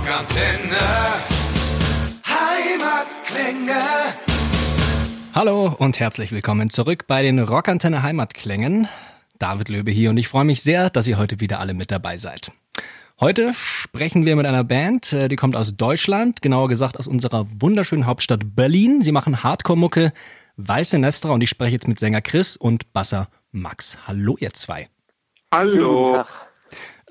[0.00, 0.78] Rockantenne.
[2.24, 3.80] Heimatklänge.
[5.34, 8.88] Hallo und herzlich willkommen zurück bei den Rockantenne Heimatklängen.
[9.38, 12.16] David Löbe hier und ich freue mich sehr, dass ihr heute wieder alle mit dabei
[12.16, 12.50] seid.
[13.20, 17.46] Heute sprechen wir mit einer Band, äh, die kommt aus Deutschland, genauer gesagt aus unserer
[17.60, 19.02] wunderschönen Hauptstadt Berlin.
[19.02, 20.14] Sie machen Hardcore-Mucke,
[20.56, 23.98] Weiße Nestra und ich spreche jetzt mit Sänger Chris und Basser Max.
[24.06, 24.88] Hallo ihr zwei.
[25.52, 26.24] Hallo.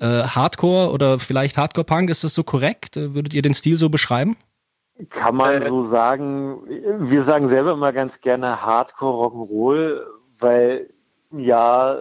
[0.00, 2.96] Äh, Hardcore oder vielleicht Hardcore-Punk, ist das so korrekt?
[2.96, 4.36] Äh, würdet ihr den Stil so beschreiben?
[5.10, 6.58] Kann man so sagen.
[6.98, 10.00] Wir sagen selber immer ganz gerne Hardcore Rock'n'Roll,
[10.38, 10.90] weil
[11.36, 11.98] ja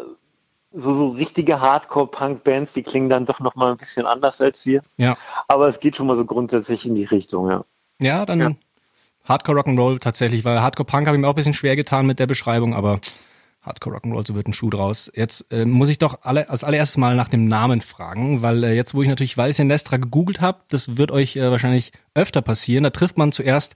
[0.72, 4.82] so, so richtige Hardcore-Punk-Bands, die klingen dann doch nochmal ein bisschen anders als wir.
[4.98, 5.18] Ja.
[5.48, 7.66] Aber es geht schon mal so grundsätzlich in die Richtung, ja.
[8.00, 8.52] Ja, dann Ja.
[9.26, 12.20] Hardcore Rock'n'Roll tatsächlich, weil Hardcore Punk habe ich mir auch ein bisschen schwer getan mit
[12.20, 13.00] der Beschreibung, aber
[13.70, 15.12] Hardcore Rock'n'Roll, so wird ein Schuh draus.
[15.16, 18.74] Jetzt äh, muss ich doch alle, als allererstes mal nach dem Namen fragen, weil äh,
[18.74, 22.84] jetzt, wo ich natürlich Weiße Nestra gegoogelt habe, das wird euch äh, wahrscheinlich öfter passieren.
[22.84, 23.76] Da trifft man zuerst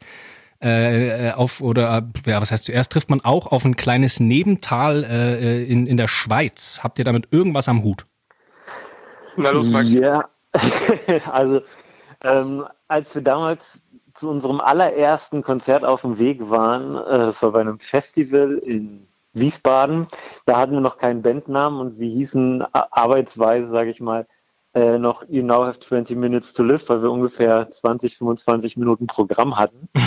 [0.61, 4.19] äh, äh, auf, oder äh, ja, was heißt zuerst, trifft man auch auf ein kleines
[4.19, 6.79] Nebental äh, äh, in, in der Schweiz.
[6.83, 8.05] Habt ihr damit irgendwas am Hut?
[9.37, 9.89] Na los, Max.
[9.91, 10.29] Ja,
[11.31, 11.61] also
[12.23, 13.81] ähm, als wir damals
[14.13, 19.07] zu unserem allerersten Konzert auf dem Weg waren, äh, das war bei einem Festival in
[19.33, 20.07] Wiesbaden,
[20.45, 24.27] da hatten wir noch keinen Bandnamen und wir hießen arbeitsweise, sage ich mal,
[24.73, 29.07] äh, noch You Now Have 20 Minutes to Live, weil wir ungefähr 20, 25 Minuten
[29.07, 29.89] Programm hatten.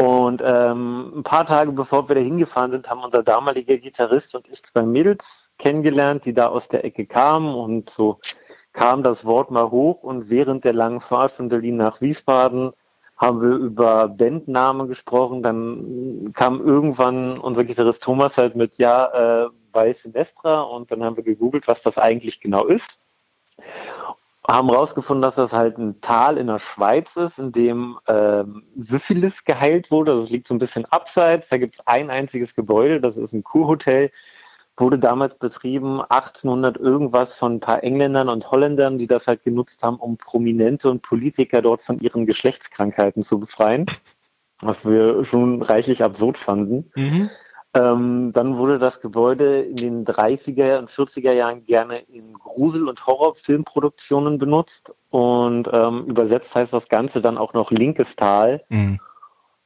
[0.00, 4.48] Und ähm, ein paar Tage bevor wir da hingefahren sind, haben unser damaliger Gitarrist und
[4.48, 8.20] ich zwei Mädels kennengelernt, die da aus der Ecke kamen und so
[8.72, 12.70] kam das Wort mal hoch und während der langen Fahrt von Berlin nach Wiesbaden
[13.18, 15.42] haben wir über Bandnamen gesprochen.
[15.42, 21.16] Dann kam irgendwann unser Gitarrist Thomas halt mit Ja, äh, Weiße Nestra und dann haben
[21.16, 22.98] wir gegoogelt, was das eigentlich genau ist.
[24.46, 29.44] Haben rausgefunden, dass das halt ein Tal in der Schweiz ist, in dem ähm, Syphilis
[29.44, 30.12] geheilt wurde.
[30.12, 31.48] Also es liegt so ein bisschen abseits.
[31.48, 34.10] Da gibt es ein einziges Gebäude, das ist ein Kurhotel
[34.80, 39.82] wurde damals betrieben, 1800 irgendwas von ein paar Engländern und Holländern, die das halt genutzt
[39.82, 43.86] haben, um Prominente und Politiker dort von ihren Geschlechtskrankheiten zu befreien,
[44.60, 46.90] was wir schon reichlich absurd fanden.
[47.74, 53.06] Ähm, dann wurde das Gebäude in den 30er und 40er Jahren gerne in Grusel- und
[53.06, 58.64] Horrorfilmproduktionen benutzt und ähm, übersetzt heißt das Ganze dann auch noch linkes Tal.
[58.70, 59.00] Mhm.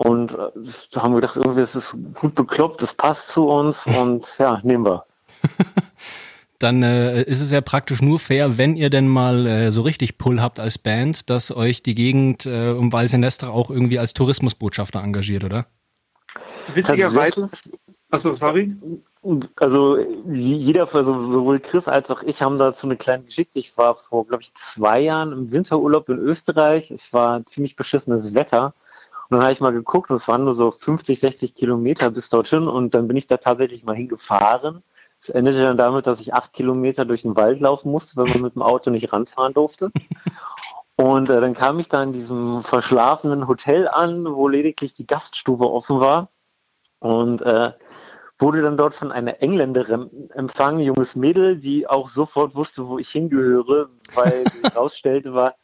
[0.02, 0.48] Und äh,
[0.90, 4.60] da haben wir gedacht, irgendwie ist es gut bekloppt, das passt zu uns und ja,
[4.62, 5.04] nehmen wir.
[6.58, 10.18] dann äh, ist es ja praktisch nur fair, wenn ihr denn mal äh, so richtig
[10.18, 15.02] Pull habt als Band, dass euch die Gegend äh, um Valsenestra auch irgendwie als Tourismusbotschafter
[15.02, 15.66] engagiert, oder?
[16.74, 17.48] Witzigerweise.
[18.10, 18.76] Achso, sorry.
[19.56, 19.98] Also
[20.32, 23.58] jeder, also sowohl Chris als auch ich haben dazu eine kleine Geschichte.
[23.58, 26.90] Ich war vor, glaube ich, zwei Jahren im Winterurlaub in Österreich.
[26.90, 28.74] Es war ziemlich beschissenes Wetter.
[29.32, 32.28] Und dann habe ich mal geguckt und es waren nur so 50, 60 Kilometer bis
[32.28, 32.68] dorthin.
[32.68, 34.82] Und dann bin ich da tatsächlich mal hingefahren.
[35.22, 38.42] Es endete dann damit, dass ich acht Kilometer durch den Wald laufen musste, weil man
[38.42, 39.90] mit dem Auto nicht ranfahren durfte.
[40.96, 45.64] Und äh, dann kam ich da in diesem verschlafenen Hotel an, wo lediglich die Gaststube
[45.64, 46.28] offen war.
[46.98, 47.72] Und äh,
[48.38, 53.08] wurde dann dort von einer Engländerin empfangen, junges Mädel, die auch sofort wusste, wo ich
[53.08, 55.54] hingehöre, weil sich herausstellte, war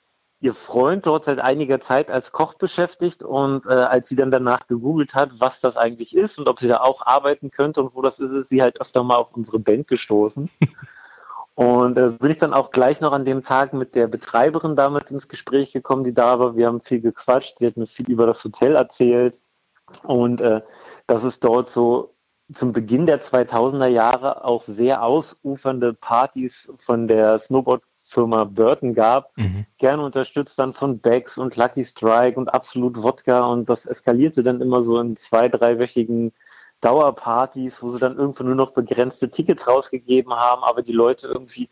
[0.41, 4.67] ihr Freund dort seit einiger Zeit als Koch beschäftigt und äh, als sie dann danach
[4.69, 8.03] gegoogelt hat, was das eigentlich ist und ob sie da auch arbeiten könnte und wo
[8.03, 10.51] das ist, ist sie halt öfter mal auf unsere Band gestoßen.
[11.55, 14.77] Und äh, so bin ich dann auch gleich noch an dem Tag mit der Betreiberin
[14.77, 16.55] damals ins Gespräch gekommen, die da war.
[16.55, 19.41] Wir haben viel gequatscht, sie hat mir viel über das Hotel erzählt
[20.05, 20.61] und äh,
[21.09, 22.15] dass es dort so
[22.55, 27.41] zum Beginn der 2000er Jahre auch sehr ausufernde Partys von der
[28.09, 29.67] Snowboard-Firma Burton gab, Mhm.
[29.79, 34.61] gerne unterstützt dann von Becks und Lucky Strike und Absolut Wodka und das eskalierte dann
[34.61, 36.33] immer so in zwei, dreiwöchigen
[36.81, 41.69] Dauerpartys, wo sie dann irgendwann nur noch begrenzte Tickets rausgegeben haben, aber die Leute irgendwie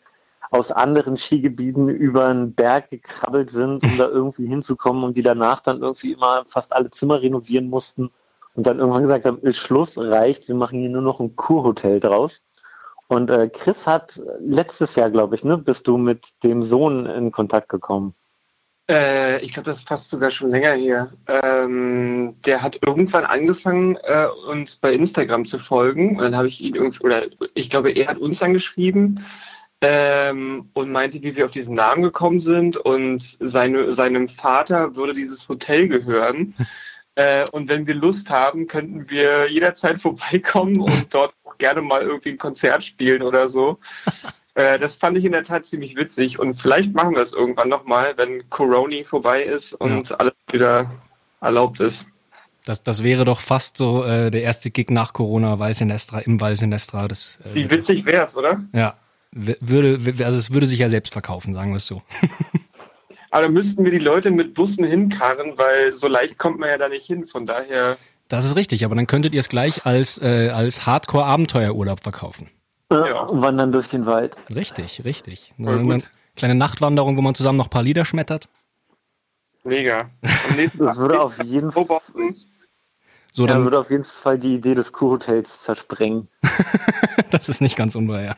[0.51, 5.61] aus anderen Skigebieten über einen Berg gekrabbelt sind, um da irgendwie hinzukommen und die danach
[5.61, 8.11] dann irgendwie immer fast alle Zimmer renovieren mussten
[8.55, 12.01] und dann irgendwann gesagt haben, ist Schluss, reicht, wir machen hier nur noch ein Kurhotel
[12.01, 12.45] draus.
[13.09, 17.31] Und äh, Chris hat letztes Jahr, glaube ich, ne, bist du mit dem Sohn in
[17.31, 18.15] Kontakt gekommen.
[18.89, 21.13] Äh, ich glaube, das fast sogar schon länger her.
[21.27, 26.17] Ähm, der hat irgendwann angefangen, äh, uns bei Instagram zu folgen.
[26.17, 29.25] Und dann habe ich ihn irgendwie, oder ich glaube, er hat uns angeschrieben
[29.81, 32.77] ähm, und meinte, wie wir auf diesen Namen gekommen sind.
[32.77, 36.55] Und seine, seinem Vater würde dieses Hotel gehören.
[37.17, 42.03] Äh, und wenn wir Lust haben, könnten wir jederzeit vorbeikommen und dort auch gerne mal
[42.03, 43.79] irgendwie ein Konzert spielen oder so.
[44.57, 47.69] Äh, das fand ich in der Tat ziemlich witzig und vielleicht machen wir es irgendwann
[47.69, 50.17] nochmal, wenn Corona vorbei ist und ja.
[50.17, 50.91] alles wieder
[51.43, 52.07] erlaubt ist.
[52.65, 57.07] Das, das wäre doch fast so äh, der erste Gig nach Corona, Weißenestra, im Weißenestra.
[57.07, 58.63] Das, äh, Wie witzig wär's, oder?
[58.73, 58.95] Ja.
[59.31, 62.01] Würde, also es würde sich ja selbst verkaufen, sagen wir es so.
[63.37, 66.79] Aber da müssten wir die Leute mit Bussen hinkarren, weil so leicht kommt man ja
[66.79, 67.27] da nicht hin.
[67.27, 67.99] Von daher.
[68.29, 72.49] Das ist richtig, aber dann könntet ihr es gleich als, äh, als Hardcore-Abenteuerurlaub verkaufen.
[72.91, 73.29] Ja.
[73.29, 74.35] Wandern durch den Wald.
[74.55, 75.53] Richtig, richtig.
[75.59, 75.99] Eine
[76.35, 78.49] kleine Nachtwanderung, wo man zusammen noch ein paar Lieder schmettert.
[79.65, 80.09] Mega.
[80.23, 81.85] das würde auf jeden Fall.
[83.33, 86.29] So, dann ja, würde auf jeden Fall die Idee des Kurhotels zersprengen.
[87.31, 88.35] das ist nicht ganz unwahr,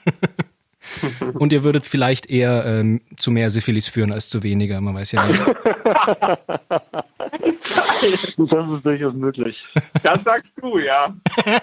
[1.35, 5.13] Und ihr würdet vielleicht eher ähm, zu mehr Syphilis führen als zu weniger, man weiß
[5.13, 5.41] ja nicht.
[7.91, 9.65] das ist durchaus möglich.
[10.03, 11.15] Das sagst du, ja.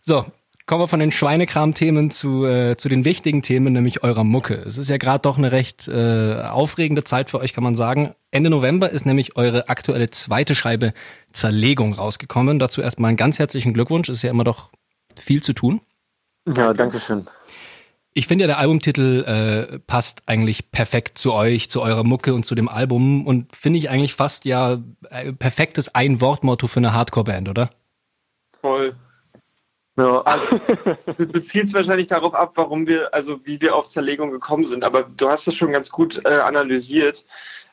[0.00, 0.24] So,
[0.64, 4.54] kommen wir von den Schweinekram-Themen zu, äh, zu den wichtigen Themen, nämlich eurer Mucke.
[4.54, 8.14] Es ist ja gerade doch eine recht äh, aufregende Zeit für euch, kann man sagen.
[8.30, 10.94] Ende November ist nämlich eure aktuelle zweite Scheibe
[11.32, 12.58] Zerlegung rausgekommen.
[12.58, 14.08] Dazu erstmal einen ganz herzlichen Glückwunsch.
[14.08, 14.70] Ist ja immer doch
[15.16, 15.82] viel zu tun.
[16.56, 17.26] Ja, danke schön.
[18.14, 22.44] Ich finde ja, der Albumtitel äh, passt eigentlich perfekt zu euch, zu eurer Mucke und
[22.44, 24.78] zu dem Album und finde ich eigentlich fast ja
[25.10, 27.70] äh, perfektes Ein-Wort-Motto für eine Hardcore-Band, oder?
[28.60, 28.94] Voll.
[29.96, 30.22] Ja.
[30.22, 30.60] Also,
[31.18, 35.02] du zielst wahrscheinlich darauf ab, warum wir, also wie wir auf Zerlegung gekommen sind, aber
[35.02, 37.26] du hast es schon ganz gut äh, analysiert.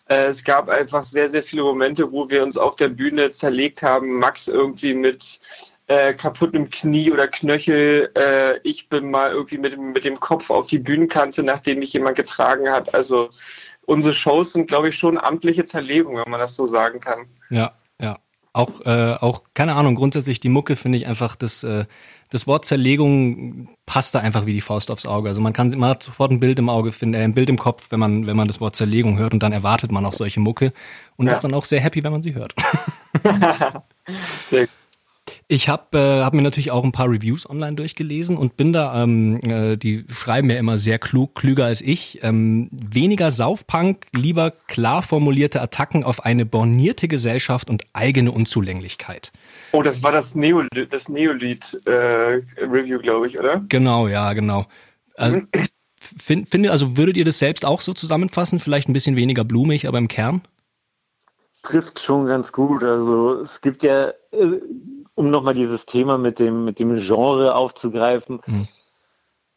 [0.07, 3.83] Äh, es gab einfach sehr, sehr viele Momente, wo wir uns auf der Bühne zerlegt
[3.83, 4.19] haben.
[4.19, 5.39] Max irgendwie mit
[5.87, 8.11] äh, kaputtem Knie oder Knöchel.
[8.15, 12.15] Äh, ich bin mal irgendwie mit, mit dem Kopf auf die Bühnenkante, nachdem mich jemand
[12.15, 12.93] getragen hat.
[12.93, 13.29] Also
[13.85, 17.25] unsere Shows sind, glaube ich, schon amtliche Zerlegung, wenn man das so sagen kann.
[17.49, 18.17] Ja, ja.
[18.53, 21.85] Auch, äh, auch, keine Ahnung, grundsätzlich die Mucke finde ich einfach, das, äh,
[22.29, 25.27] das Wort Zerlegung passt da einfach wie die Faust aufs Auge.
[25.27, 27.57] Also man kann, man hat sofort ein Bild im Auge, finden, äh, ein Bild im
[27.57, 30.39] Kopf, wenn man, wenn man das Wort Zerlegung hört und dann erwartet man auch solche
[30.39, 30.71] Mucke
[31.17, 31.33] und ja.
[31.33, 32.55] ist dann auch sehr happy, wenn man sie hört.
[34.49, 34.69] sehr
[35.47, 39.03] ich habe äh, hab mir natürlich auch ein paar Reviews online durchgelesen und bin da,
[39.03, 42.19] ähm, äh, die schreiben ja immer sehr klug, klüger als ich.
[42.23, 49.31] Ähm, weniger Saufpunk, lieber klar formulierte Attacken auf eine bornierte Gesellschaft und eigene Unzulänglichkeit.
[49.71, 51.91] Oh, das war das Neolied, das Neolied äh,
[52.61, 53.63] Review, glaube ich, oder?
[53.67, 54.65] Genau, ja, genau.
[55.15, 55.41] Äh,
[55.99, 58.59] find, finde, also würdet ihr das selbst auch so zusammenfassen?
[58.59, 60.41] Vielleicht ein bisschen weniger blumig, aber im Kern?
[61.63, 62.83] Trifft schon ganz gut.
[62.83, 64.61] Also es gibt ja äh,
[65.15, 68.41] um nochmal dieses Thema mit dem, mit dem Genre aufzugreifen.
[68.45, 68.67] Mhm.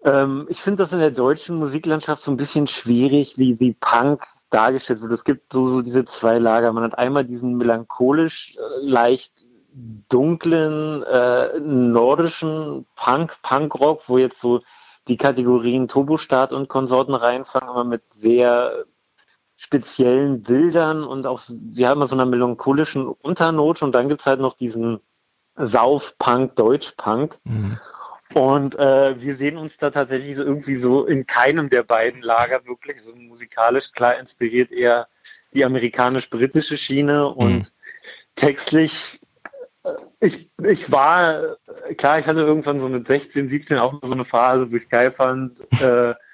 [0.05, 4.25] Ähm, ich finde das in der deutschen Musiklandschaft so ein bisschen schwierig, wie, wie Punk
[4.51, 5.13] dargestellt wird.
[5.13, 6.73] Es gibt so, so diese zwei Lager.
[6.73, 9.33] Man hat einmal diesen melancholisch äh, leicht
[10.09, 14.63] dunklen äh, nordischen Punk, Punkrock, wo jetzt so
[15.09, 18.85] die Kategorien Turbostaat und Konsorten reinfangen, aber mit sehr
[19.57, 24.41] speziellen Bildern und auch, wir haben so einer melancholischen Unternote und dann gibt es halt
[24.41, 25.01] noch diesen
[25.59, 27.37] Sauf-Punk, Deutsch-Punk.
[27.45, 27.79] Mhm.
[28.35, 32.65] Und äh, wir sehen uns da tatsächlich so irgendwie so in keinem der beiden Lager
[32.67, 35.09] wirklich so musikalisch klar inspiriert eher
[35.55, 37.67] die amerikanisch-britische Schiene und mhm.
[38.37, 39.21] textlich
[39.85, 41.57] äh, ich, ich war,
[41.97, 45.11] klar, ich hatte irgendwann so mit 16, 17 auch so eine Phase, wo ich geil
[45.11, 46.15] fand, äh,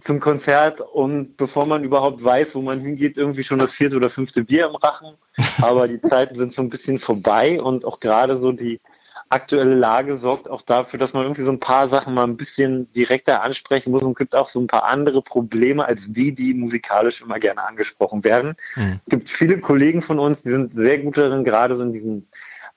[0.00, 4.10] zum Konzert und bevor man überhaupt weiß, wo man hingeht, irgendwie schon das vierte oder
[4.10, 5.14] fünfte Bier im Rachen.
[5.60, 8.80] Aber die Zeiten sind so ein bisschen vorbei und auch gerade so die
[9.28, 12.92] aktuelle Lage sorgt auch dafür, dass man irgendwie so ein paar Sachen mal ein bisschen
[12.92, 17.22] direkter ansprechen muss und gibt auch so ein paar andere Probleme als die, die musikalisch
[17.22, 18.54] immer gerne angesprochen werden.
[18.76, 19.00] Mhm.
[19.04, 22.26] Es gibt viele Kollegen von uns, die sind sehr gut darin, gerade so in diesem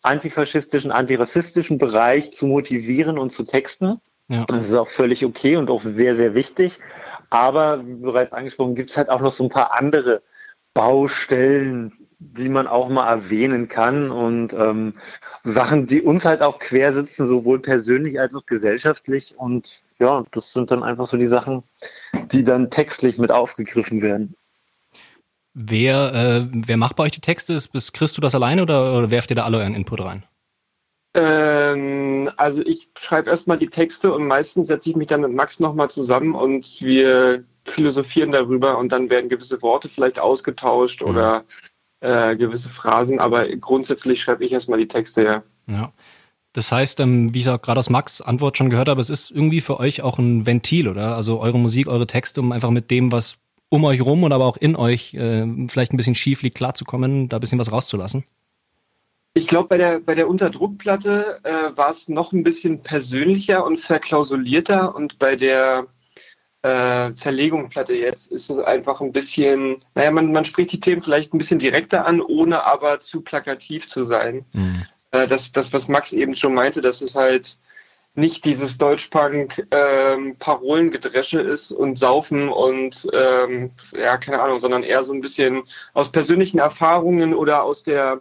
[0.01, 3.99] antifaschistischen, antirassistischen Bereich zu motivieren und zu texten.
[4.29, 4.45] Ja.
[4.45, 6.79] Das ist auch völlig okay und auch sehr, sehr wichtig.
[7.29, 10.21] Aber wie bereits angesprochen, gibt es halt auch noch so ein paar andere
[10.73, 14.93] Baustellen, die man auch mal erwähnen kann und ähm,
[15.43, 19.35] Sachen, die uns halt auch quer sitzen, sowohl persönlich als auch gesellschaftlich.
[19.37, 21.63] Und ja, das sind dann einfach so die Sachen,
[22.31, 24.35] die dann textlich mit aufgegriffen werden.
[25.53, 27.53] Wer, äh, wer macht bei euch die Texte?
[27.53, 30.23] Ist, bist, kriegst du das alleine oder, oder werft ihr da alle euren Input rein?
[31.19, 35.59] Ähm, also ich schreibe erstmal die Texte und meistens setze ich mich dann mit Max
[35.59, 41.07] nochmal zusammen und wir philosophieren darüber und dann werden gewisse Worte vielleicht ausgetauscht mhm.
[41.07, 41.43] oder
[41.99, 45.43] äh, gewisse Phrasen, aber grundsätzlich schreibe ich erstmal die Texte, ja.
[45.69, 45.91] Ja.
[46.53, 49.29] Das heißt, ähm, wie ich auch gerade aus Max Antwort schon gehört habe, es ist
[49.29, 51.15] irgendwie für euch auch ein Ventil, oder?
[51.15, 53.37] Also eure Musik, eure Texte, um einfach mit dem, was
[53.69, 57.29] um euch rum und aber auch in euch äh, vielleicht ein bisschen schief liegt, klarzukommen,
[57.29, 58.23] da ein bisschen was rauszulassen?
[59.33, 63.79] Ich glaube, bei der, bei der Unterdruckplatte äh, war es noch ein bisschen persönlicher und
[63.79, 65.87] verklausulierter und bei der
[66.61, 71.33] äh, Zerlegungsplatte jetzt ist es einfach ein bisschen, naja, man, man spricht die Themen vielleicht
[71.33, 74.45] ein bisschen direkter an, ohne aber zu plakativ zu sein.
[74.53, 74.85] Mhm.
[75.11, 77.57] Äh, das, das, was Max eben schon meinte, dass es halt
[78.15, 85.13] nicht dieses Deutschpunk-Parolengedresche ähm, ist und Saufen und ähm, ja, keine Ahnung, sondern eher so
[85.13, 88.19] ein bisschen aus persönlichen Erfahrungen oder aus der,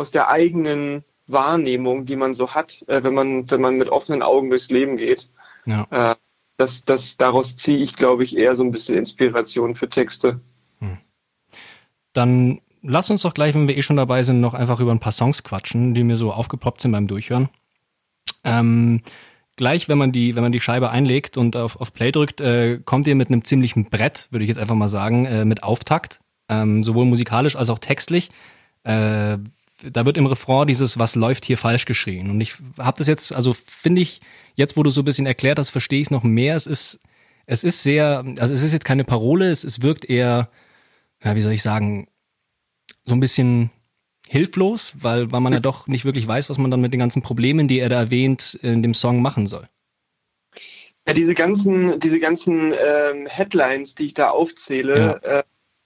[0.00, 4.22] aus der eigenen Wahrnehmung, die man so hat, äh, wenn man, wenn man mit offenen
[4.22, 5.28] Augen durchs Leben geht.
[5.66, 5.86] Ja.
[5.90, 6.14] Äh,
[6.56, 10.40] das, das, daraus ziehe ich, glaube ich, eher so ein bisschen Inspiration für Texte.
[10.80, 10.98] Hm.
[12.12, 15.00] Dann lass uns doch gleich, wenn wir eh schon dabei sind, noch einfach über ein
[15.00, 17.48] paar Songs quatschen, die mir so aufgepoppt sind beim Durchhören.
[18.44, 19.02] Ähm,
[19.56, 22.80] gleich, wenn man die, wenn man die Scheibe einlegt und auf, auf Play drückt, äh,
[22.84, 26.20] kommt ihr mit einem ziemlichen Brett, würde ich jetzt einfach mal sagen, äh, mit Auftakt,
[26.48, 28.30] ähm, sowohl musikalisch als auch textlich.
[28.82, 29.38] Äh,
[29.82, 32.30] da wird im Refrain dieses Was läuft hier falsch geschrien.
[32.30, 34.20] Und ich habe das jetzt, also finde ich,
[34.54, 36.54] jetzt wo du so ein bisschen erklärt hast, verstehe ich es noch mehr.
[36.54, 37.00] Es ist,
[37.46, 40.50] es ist sehr, also es ist jetzt keine Parole, es, es wirkt eher,
[41.22, 42.08] ja, wie soll ich sagen,
[43.04, 43.70] so ein bisschen
[44.28, 47.22] hilflos, weil, weil man ja doch nicht wirklich weiß, was man dann mit den ganzen
[47.22, 49.68] Problemen, die er da erwähnt, in dem Song machen soll.
[51.06, 55.38] Ja, diese ganzen, diese ganzen ähm, Headlines, die ich da aufzähle, ja.
[55.38, 55.42] äh,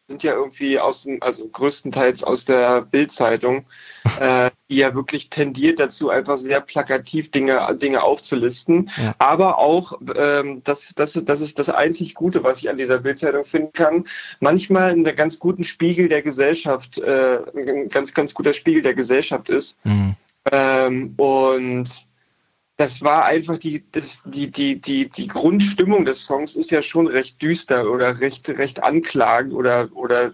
[0.08, 3.64] sind ja irgendwie aus dem, also größtenteils aus der Bildzeitung,
[4.20, 8.90] äh, die ja wirklich tendiert dazu, einfach sehr plakativ Dinge, Dinge aufzulisten.
[8.96, 9.14] Ja.
[9.18, 13.44] Aber auch, ähm, das, das, das ist das einzig Gute, was ich an dieser Bildzeitung
[13.44, 14.04] finden kann,
[14.40, 19.49] manchmal ein ganz guten Spiegel der Gesellschaft, äh, ein ganz, ganz guter Spiegel der Gesellschaft
[19.49, 19.78] ist.
[19.84, 20.16] Mhm.
[20.52, 21.88] Ähm, und
[22.76, 27.07] das war einfach die, das, die, die, die, die Grundstimmung des Songs ist ja schon
[27.07, 30.33] recht düster oder recht, recht anklagend oder, oder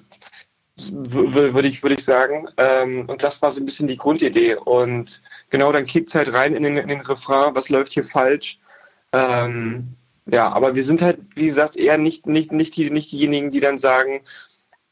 [0.88, 2.49] würde ich, würde ich sagen.
[2.56, 4.54] Ähm, und das war so ein bisschen die Grundidee.
[4.54, 8.04] Und genau, dann kickt es halt rein in den, in den Refrain, was läuft hier
[8.04, 8.59] falsch.
[9.12, 13.50] Ähm, ja, aber wir sind halt, wie gesagt, eher nicht, nicht, nicht, die, nicht diejenigen,
[13.50, 14.23] die dann sagen,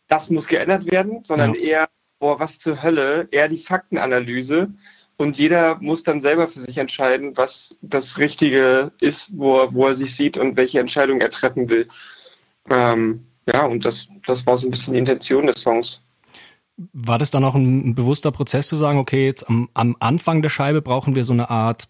[0.09, 1.61] das muss geändert werden, sondern ja.
[1.61, 1.89] eher,
[2.19, 4.69] boah, was zur Hölle, eher die Faktenanalyse
[5.19, 9.87] und jeder muss dann selber für sich entscheiden, was das Richtige ist, wo er, wo
[9.87, 11.89] er sich sieht und welche Entscheidung er treffen will.
[12.71, 16.03] Ähm, ja, und das, das war so ein bisschen die Intention des Songs.
[16.93, 20.51] War das dann auch ein, bewusster Prozess zu sagen, okay, jetzt am, am Anfang der
[20.51, 21.89] Scheibe brauchen wir so eine Art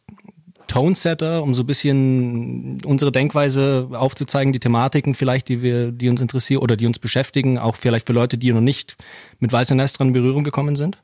[0.66, 6.22] Tone-Setter, um so ein bisschen unsere Denkweise aufzuzeigen, die Thematiken vielleicht, die wir, die uns
[6.22, 8.96] interessieren oder die uns beschäftigen, auch vielleicht für Leute, die noch nicht
[9.38, 11.02] mit Weißer Nest dran in Berührung gekommen sind?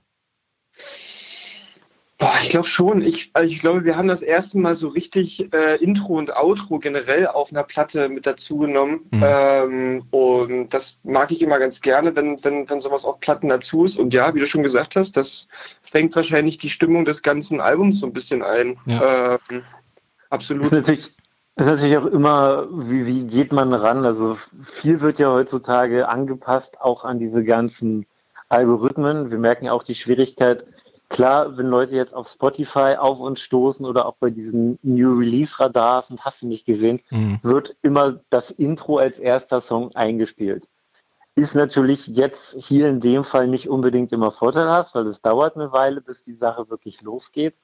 [2.16, 3.02] Boah, ich glaube schon.
[3.02, 6.78] Ich, also ich glaube, wir haben das erste Mal so richtig äh, Intro und Outro
[6.78, 9.00] generell auf einer Platte mit dazu genommen.
[9.10, 9.24] Mhm.
[9.24, 13.84] Ähm, und das mag ich immer ganz gerne, wenn, wenn, wenn sowas auf Platten dazu
[13.84, 13.98] ist.
[13.98, 15.48] Und ja, wie du schon gesagt hast, das
[15.82, 18.78] fängt wahrscheinlich die Stimmung des ganzen Albums so ein bisschen ein.
[18.86, 19.38] Ja.
[19.50, 19.62] Ähm,
[20.30, 20.66] absolut.
[20.66, 21.06] Das ist natürlich,
[21.56, 24.04] ist natürlich auch immer, wie, wie geht man ran?
[24.04, 28.06] Also viel wird ja heutzutage angepasst, auch an diese ganzen
[28.48, 29.32] Algorithmen.
[29.32, 30.64] Wir merken auch die Schwierigkeit,
[31.14, 35.60] Klar, wenn Leute jetzt auf Spotify auf uns stoßen oder auch bei diesen New Release
[35.60, 37.38] Radars und hast du nicht gesehen, mhm.
[37.40, 40.66] wird immer das Intro als erster Song eingespielt.
[41.36, 45.70] Ist natürlich jetzt hier in dem Fall nicht unbedingt immer vorteilhaft, weil es dauert eine
[45.70, 47.54] Weile, bis die Sache wirklich losgeht.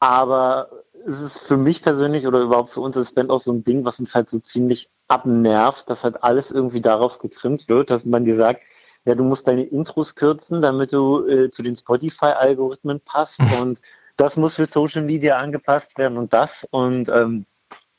[0.00, 0.68] Aber
[1.06, 3.84] es ist für mich persönlich oder überhaupt für uns als Band auch so ein Ding,
[3.84, 8.24] was uns halt so ziemlich abnervt, dass halt alles irgendwie darauf getrimmt wird, dass man
[8.24, 8.64] dir sagt,
[9.04, 13.78] ja, du musst deine Intros kürzen, damit du äh, zu den Spotify-Algorithmen passt und
[14.16, 17.46] das muss für Social Media angepasst werden und das und ähm,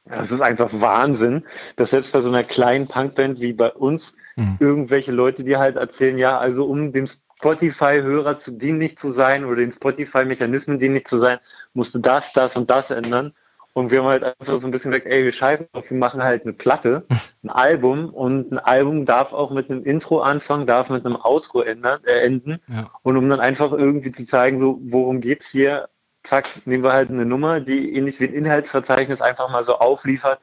[0.05, 1.45] das ist einfach Wahnsinn,
[1.77, 4.57] dass selbst bei so einer kleinen Punkband wie bei uns mhm.
[4.59, 9.57] irgendwelche Leute dir halt erzählen, ja, also um dem Spotify-Hörer zu dienlich zu sein oder
[9.57, 11.39] den Spotify-Mechanismen dienlich zu sein,
[11.73, 13.33] musst du das, das und das ändern.
[13.73, 16.21] Und wir haben halt einfach so ein bisschen gesagt, ey, wir scheißen auf, wir machen
[16.21, 17.05] halt eine Platte,
[17.43, 21.61] ein Album und ein Album darf auch mit einem Intro anfangen, darf mit einem Outro
[21.61, 22.59] ändern, äh, enden.
[22.67, 22.91] Ja.
[23.01, 25.89] Und um dann einfach irgendwie zu zeigen, so, worum geht's hier,
[26.23, 30.39] zack, nehmen wir halt eine Nummer, die ähnlich wie ein Inhaltsverzeichnis einfach mal so aufliefert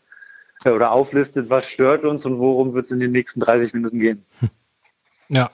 [0.64, 4.00] äh, oder auflistet, was stört uns und worum wird es in den nächsten 30 Minuten
[4.00, 4.26] gehen.
[5.28, 5.52] Ja,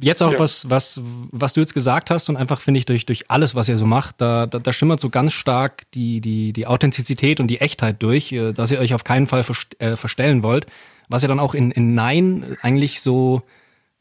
[0.00, 0.38] jetzt auch ja.
[0.38, 3.68] was, was, was du jetzt gesagt hast und einfach finde ich durch, durch alles, was
[3.68, 7.48] ihr so macht, da, da, da schimmert so ganz stark die, die, die Authentizität und
[7.48, 9.44] die Echtheit durch, äh, dass ihr euch auf keinen Fall
[9.78, 10.66] äh, verstellen wollt.
[11.08, 13.42] Was ja dann auch in, in Nein eigentlich so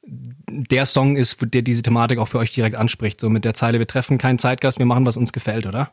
[0.03, 3.19] der Song ist, der diese Thematik auch für euch direkt anspricht.
[3.19, 5.91] So mit der Zeile, wir treffen keinen Zeitgast, wir machen, was uns gefällt, oder?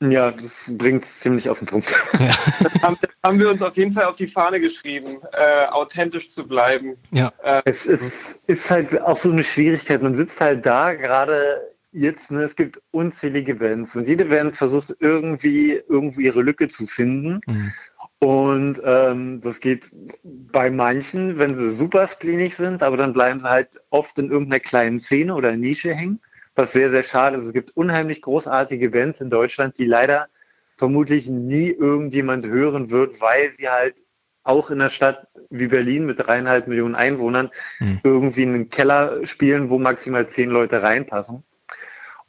[0.00, 1.94] Ja, das bringt ziemlich auf den Punkt.
[2.18, 2.34] Ja.
[2.62, 6.46] Das haben, haben, wir uns auf jeden Fall auf die Fahne geschrieben, äh, authentisch zu
[6.46, 6.96] bleiben.
[7.10, 7.32] Ja.
[7.42, 8.12] Äh, es ist,
[8.46, 10.02] ist, halt auch so eine Schwierigkeit.
[10.02, 11.60] Man sitzt halt da, gerade
[11.92, 16.86] jetzt, ne, es gibt unzählige Bands und jede Band versucht irgendwie, irgendwie ihre Lücke zu
[16.86, 17.40] finden.
[17.46, 17.72] Mhm.
[18.18, 19.90] Und ähm, das geht
[20.22, 24.60] bei manchen, wenn sie super spleenig sind, aber dann bleiben sie halt oft in irgendeiner
[24.60, 26.20] kleinen Szene oder Nische hängen,
[26.54, 27.44] was sehr, sehr schade ist.
[27.44, 30.28] Es gibt unheimlich großartige Bands in Deutschland, die leider
[30.76, 33.96] vermutlich nie irgendjemand hören wird, weil sie halt
[34.42, 38.00] auch in einer Stadt wie Berlin mit dreieinhalb Millionen Einwohnern mhm.
[38.04, 41.44] irgendwie einen Keller spielen, wo maximal zehn Leute reinpassen.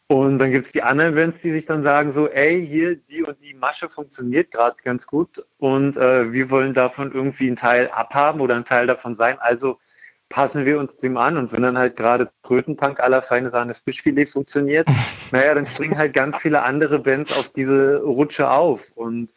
[0.08, 3.24] Und dann gibt es die anderen Bands, die sich dann sagen so, ey, hier die
[3.24, 7.90] und die Masche funktioniert gerade ganz gut und äh, wir wollen davon irgendwie einen Teil
[7.90, 9.38] abhaben oder ein Teil davon sein.
[9.40, 9.80] Also
[10.30, 14.28] passen wir uns dem an und wenn dann halt gerade Trötenpunk aller feine Sahne Fischfilet
[14.28, 14.88] funktioniert,
[15.32, 19.32] naja, dann springen halt ganz viele andere Bands auf diese Rutsche auf und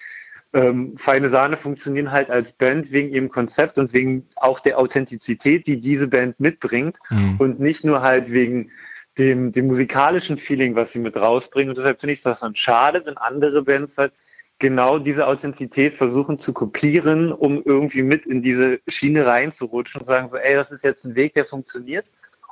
[0.55, 5.67] ähm, Feine Sahne funktionieren halt als Band wegen ihrem Konzept und wegen auch der Authentizität,
[5.67, 7.37] die diese Band mitbringt mhm.
[7.39, 8.71] und nicht nur halt wegen
[9.19, 11.71] dem, dem musikalischen Feeling, was sie mit rausbringen.
[11.71, 14.13] Und deshalb finde ich das dann schade, wenn andere Bands halt
[14.59, 20.29] genau diese Authentizität versuchen zu kopieren, um irgendwie mit in diese Schiene reinzurutschen und sagen
[20.29, 22.07] so, ey, das ist jetzt ein Weg, der funktioniert.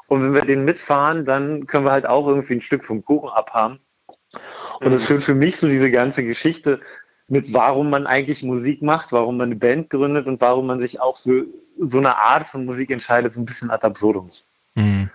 [0.08, 3.28] Und wenn wir den mitfahren, dann können wir halt auch irgendwie ein Stück vom Kuchen
[3.28, 3.80] abhaben.
[4.80, 5.06] Und das mhm.
[5.06, 6.80] führt für mich so diese ganze Geschichte
[7.28, 11.00] mit, warum man eigentlich Musik macht, warum man eine Band gründet und warum man sich
[11.00, 11.46] auch für
[11.78, 14.30] so eine Art von Musik entscheidet, so ein bisschen ad absurdum.
[14.76, 15.10] Mhm.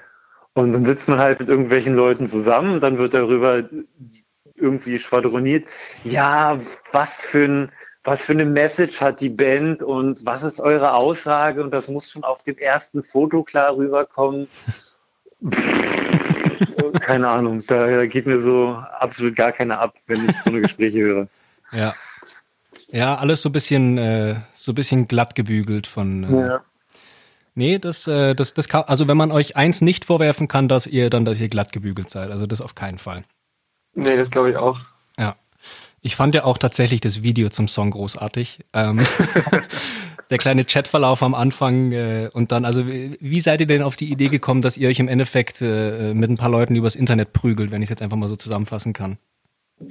[0.53, 3.63] Und dann sitzt man halt mit irgendwelchen Leuten zusammen und dann wird darüber
[4.61, 5.65] irgendwie schwadroniert.
[6.03, 6.59] Ja,
[6.91, 7.71] was für ein,
[8.03, 12.09] was für eine Message hat die Band und was ist eure Aussage und das muss
[12.09, 14.47] schon auf dem ersten Foto klar rüberkommen.
[17.01, 20.61] keine Ahnung, da, da, geht mir so absolut gar keiner ab, wenn ich so eine
[20.61, 21.27] Gespräche höre.
[21.73, 21.95] Ja.
[22.89, 26.61] Ja, alles so ein bisschen, äh, so ein bisschen glatt gebügelt von, äh, ja.
[27.53, 30.87] Nee, das, äh, das, das kann, also wenn man euch eins nicht vorwerfen kann, dass
[30.87, 32.29] ihr dann, dass ihr glatt gebügelt seid.
[32.29, 33.23] Also das auf keinen Fall.
[33.93, 34.79] Nee, das glaube ich auch.
[35.17, 35.35] Ja.
[36.01, 38.61] Ich fand ja auch tatsächlich das Video zum Song großartig.
[38.73, 39.05] Ähm,
[40.31, 44.11] der kleine Chatverlauf am Anfang äh, und dann, also wie seid ihr denn auf die
[44.11, 47.71] Idee gekommen, dass ihr euch im Endeffekt äh, mit ein paar Leuten übers Internet prügelt,
[47.71, 49.17] wenn ich es jetzt einfach mal so zusammenfassen kann?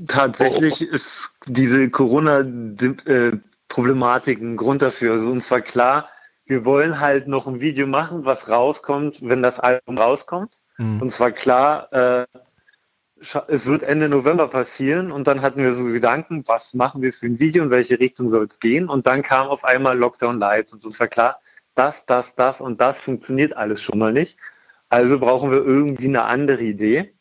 [0.09, 1.05] Tatsächlich ist
[1.47, 5.13] diese Corona-Problematik ein Grund dafür.
[5.13, 6.09] Also uns war klar,
[6.47, 10.63] wir wollen halt noch ein Video machen, was rauskommt, wenn das Album rauskommt.
[10.79, 11.03] Mhm.
[11.03, 12.25] Und zwar klar, äh,
[13.21, 17.27] es wird Ende November passieren und dann hatten wir so Gedanken, was machen wir für
[17.27, 18.89] ein Video, in welche Richtung soll es gehen?
[18.89, 21.41] Und dann kam auf einmal Lockdown Light und uns war klar,
[21.75, 24.39] das, das, das und das funktioniert alles schon mal nicht.
[24.89, 27.15] Also brauchen wir irgendwie eine andere Idee.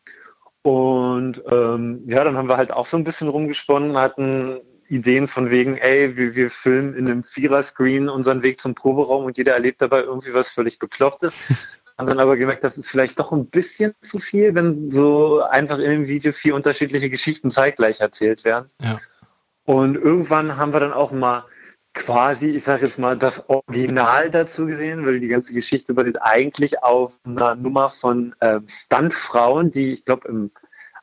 [0.61, 4.59] Und ähm, ja, dann haben wir halt auch so ein bisschen rumgesponnen, hatten
[4.89, 9.37] Ideen von wegen, ey, wir, wir filmen in einem Vierer-Screen unseren Weg zum Proberaum und
[9.37, 11.33] jeder erlebt dabei irgendwie was völlig Beklopptes.
[11.99, 15.79] Haben dann aber gemerkt, das ist vielleicht doch ein bisschen zu viel, wenn so einfach
[15.79, 18.69] in dem Video vier unterschiedliche Geschichten zeitgleich erzählt werden.
[18.81, 19.01] Ja.
[19.65, 21.43] Und irgendwann haben wir dann auch mal
[21.93, 26.81] quasi, ich sage jetzt mal, das Original dazu gesehen, weil die ganze Geschichte basiert eigentlich
[26.81, 30.51] auf einer Nummer von äh, Stuntfrauen, die ich glaube im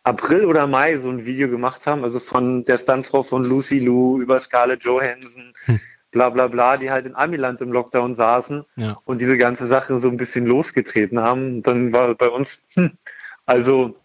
[0.02, 4.18] April oder Mai so ein Video gemacht haben, also von der Stuntfrau von Lucy Lou
[4.18, 5.78] über Scarlett Johansson, hm.
[6.10, 8.98] Bla bla bla, die halt in Amiland im Lockdown saßen ja.
[9.04, 11.56] und diese ganze Sache so ein bisschen losgetreten haben.
[11.56, 12.92] Und dann war bei uns, hm,
[13.44, 13.96] also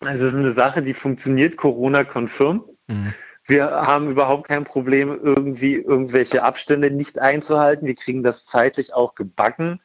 [0.00, 2.64] es ist eine Sache, die funktioniert Corona-konfirm.
[2.86, 3.14] Mhm.
[3.44, 7.86] Wir haben überhaupt kein Problem, irgendwie irgendwelche Abstände nicht einzuhalten.
[7.86, 9.80] Wir kriegen das zeitlich auch gebacken.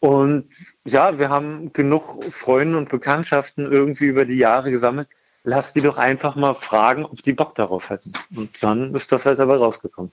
[0.00, 0.48] Und
[0.84, 5.08] ja, wir haben genug Freunde und Bekanntschaften irgendwie über die Jahre gesammelt.
[5.44, 8.12] Lass die doch einfach mal fragen, ob die Bock darauf hätten.
[8.34, 10.10] Und dann ist das halt dabei rausgekommen.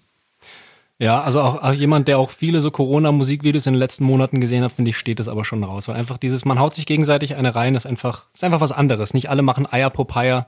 [1.02, 4.66] Ja, also auch, auch jemand, der auch viele so Corona-Musikvideos in den letzten Monaten gesehen
[4.66, 5.88] hat, finde ich, steht das aber schon raus.
[5.88, 9.14] Weil einfach dieses, man haut sich gegenseitig eine rein, ist einfach, ist einfach was anderes.
[9.14, 10.46] Nicht alle machen Eier Popeye.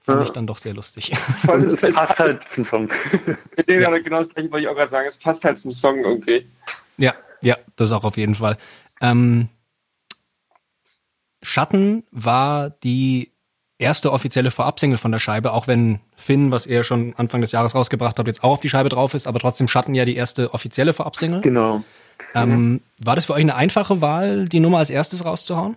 [0.00, 0.22] Fand ja.
[0.22, 1.12] ich dann doch sehr lustig.
[1.12, 2.88] es passt halt zum Song.
[3.56, 3.90] Mit dem ja.
[3.98, 5.08] genau das gleiche wollte ich auch gerade sagen.
[5.08, 6.46] Es passt halt zum Song irgendwie.
[6.96, 8.58] Ja, ja, das auch auf jeden Fall.
[9.00, 9.48] Ähm,
[11.42, 13.32] Schatten war die
[13.78, 17.74] erste offizielle Vorabsingle von der Scheibe, auch wenn Finn, was er schon Anfang des Jahres
[17.74, 20.54] rausgebracht hat, jetzt auch auf die Scheibe drauf ist, aber trotzdem Schatten ja die erste
[20.54, 21.40] offizielle Vorabsingle.
[21.40, 21.82] Genau.
[22.34, 25.76] Ähm, war das für euch eine einfache Wahl, die Nummer als erstes rauszuhauen?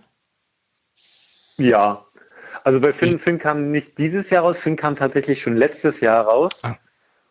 [1.56, 2.04] Ja.
[2.64, 6.24] Also bei Finn, Finn kam nicht dieses Jahr raus, Finn kam tatsächlich schon letztes Jahr
[6.24, 6.62] raus.
[6.64, 6.76] Ah.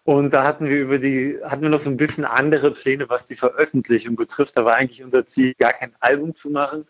[0.04, 3.26] Und da hatten wir über die, hatten wir noch so ein bisschen andere Pläne, was
[3.26, 4.56] die Veröffentlichung betrifft.
[4.56, 6.86] Da war eigentlich unser Ziel, gar kein Album zu machen,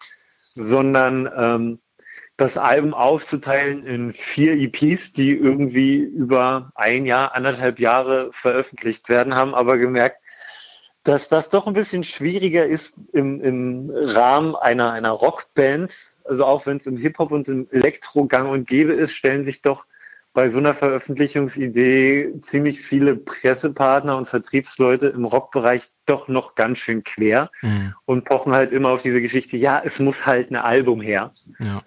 [0.55, 1.79] sondern ähm,
[2.37, 9.35] das Album aufzuteilen in vier EPs, die irgendwie über ein Jahr, anderthalb Jahre veröffentlicht werden,
[9.35, 10.17] haben aber gemerkt,
[11.03, 15.93] dass das doch ein bisschen schwieriger ist im, im Rahmen einer, einer Rockband
[16.25, 19.61] also auch wenn es im Hip-Hop und im Elektro gang und gäbe ist, stellen sich
[19.61, 19.85] doch
[20.33, 27.05] bei so einer Veröffentlichungsidee ziemlich viele Pressepartner und Vertriebsleute im Rockbereich doch noch ganz schön
[27.05, 27.93] quer mhm.
[28.03, 31.31] und pochen halt immer auf diese Geschichte, ja, es muss halt ein Album her.
[31.59, 31.83] Ja.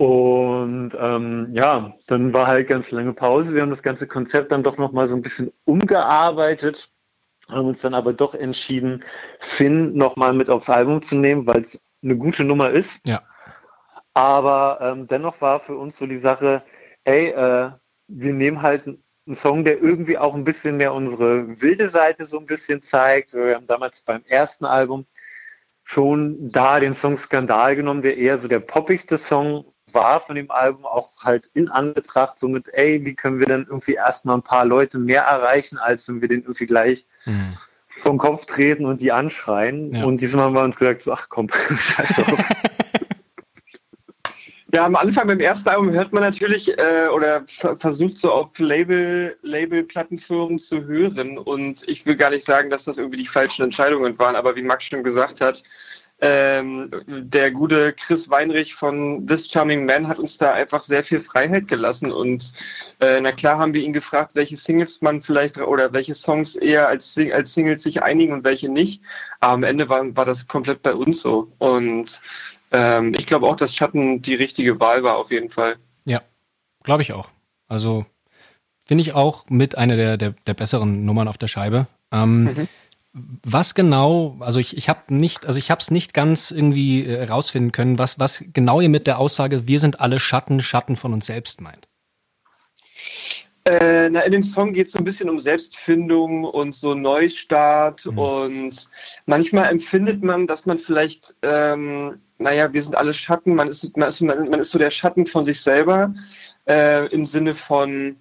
[0.00, 3.52] Und ähm, ja, dann war halt ganz lange Pause.
[3.52, 6.90] Wir haben das ganze Konzept dann doch nochmal so ein bisschen umgearbeitet,
[7.50, 9.04] haben uns dann aber doch entschieden,
[9.40, 12.98] Finn nochmal mit aufs Album zu nehmen, weil es eine gute Nummer ist.
[13.06, 13.20] Ja.
[14.14, 16.62] Aber ähm, dennoch war für uns so die Sache,
[17.04, 17.70] ey, äh,
[18.08, 22.38] wir nehmen halt einen Song, der irgendwie auch ein bisschen mehr unsere wilde Seite so
[22.38, 23.34] ein bisschen zeigt.
[23.34, 25.04] Wir haben damals beim ersten Album
[25.84, 30.50] schon da den Song Skandal genommen, der eher so der poppigste Song war von dem
[30.50, 34.42] Album, auch halt in Anbetracht, so mit, ey, wie können wir denn irgendwie erstmal ein
[34.42, 37.56] paar Leute mehr erreichen, als wenn wir den irgendwie gleich mhm.
[37.88, 39.94] vom Kopf treten und die anschreien.
[39.94, 40.04] Ja.
[40.04, 42.38] Und diesmal haben wir uns gesagt, so, ach komm, scheiß drauf.
[44.72, 49.36] Ja, am Anfang beim ersten Album hört man natürlich äh, oder versucht so auf Label,
[49.42, 51.38] Label-Plattenfirmen zu hören.
[51.38, 54.62] Und ich will gar nicht sagen, dass das irgendwie die falschen Entscheidungen waren, aber wie
[54.62, 55.64] Max schon gesagt hat,
[56.20, 61.20] ähm, der gute Chris Weinrich von This Charming Man hat uns da einfach sehr viel
[61.20, 62.12] Freiheit gelassen.
[62.12, 62.52] Und
[63.00, 66.88] äh, na klar haben wir ihn gefragt, welche Singles man vielleicht oder welche Songs eher
[66.88, 69.02] als, als Singles sich einigen und welche nicht.
[69.40, 71.50] Aber am Ende war, war das komplett bei uns so.
[71.58, 72.20] Und
[72.72, 75.76] ähm, ich glaube auch, dass Schatten die richtige Wahl war, auf jeden Fall.
[76.04, 76.20] Ja,
[76.82, 77.28] glaube ich auch.
[77.66, 78.04] Also
[78.86, 81.86] finde ich auch mit einer der, der, der, besseren Nummern auf der Scheibe.
[82.12, 82.68] Ähm, mhm.
[83.12, 87.24] Was genau, also ich, ich habe nicht, also ich habe es nicht ganz irgendwie äh,
[87.24, 91.12] rausfinden können, was, was genau ihr mit der Aussage, wir sind alle Schatten, Schatten von
[91.12, 91.88] uns selbst meint.
[93.64, 98.06] Äh, na, in dem Song geht es so ein bisschen um Selbstfindung und so Neustart
[98.06, 98.18] mhm.
[98.18, 98.88] und
[99.26, 104.08] manchmal empfindet man, dass man vielleicht ähm, naja, wir sind alle Schatten, man ist, man
[104.08, 106.14] ist, man ist so der Schatten von sich selber,
[106.66, 108.16] äh, im Sinne von,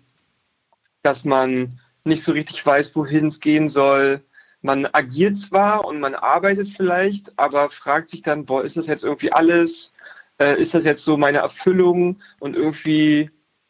[1.04, 4.22] dass man nicht so richtig weiß, wohin es gehen soll.
[4.62, 9.06] Man agiert zwar und man arbeitet vielleicht, aber fragt sich dann, boah, ist das jetzt
[9.06, 9.94] irgendwie alles?
[10.38, 12.20] Äh, ist das jetzt so meine Erfüllung?
[12.40, 13.30] Und irgendwie,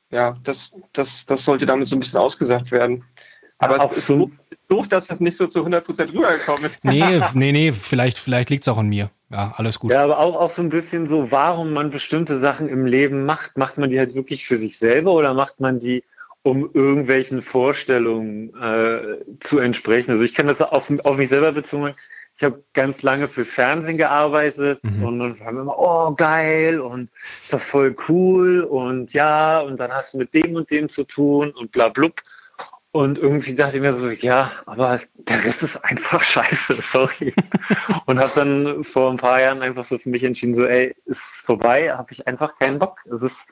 [0.09, 3.03] ja, das, das, das sollte damit so ein bisschen ausgesagt werden.
[3.59, 4.31] Aber auch es ist so
[4.69, 6.83] doof, dass das nicht so zu 100% rübergekommen ist.
[6.83, 9.11] Nee, nee, nee, vielleicht, vielleicht liegt es auch an mir.
[9.31, 9.91] Ja, alles gut.
[9.91, 13.57] Ja, aber auch, auch so ein bisschen so, warum man bestimmte Sachen im Leben macht.
[13.57, 16.03] Macht man die halt wirklich für sich selber oder macht man die,
[16.49, 20.11] um irgendwelchen Vorstellungen äh, zu entsprechen?
[20.11, 21.93] Also ich kann das auf, auf mich selber bezogen.
[22.37, 25.03] Ich habe ganz lange fürs Fernsehen gearbeitet mhm.
[25.03, 27.09] und dann haben wir immer, oh geil und
[27.43, 31.03] ist doch voll cool und ja, und dann hast du mit dem und dem zu
[31.03, 32.21] tun und bla blub.
[32.91, 37.35] Und irgendwie dachte ich mir so, ja, aber der Rest ist einfach scheiße, sorry.
[38.07, 41.21] und habe dann vor ein paar Jahren einfach so für mich entschieden, so, ey, ist
[41.45, 42.99] vorbei, habe ich einfach keinen Bock.
[43.13, 43.45] Es ist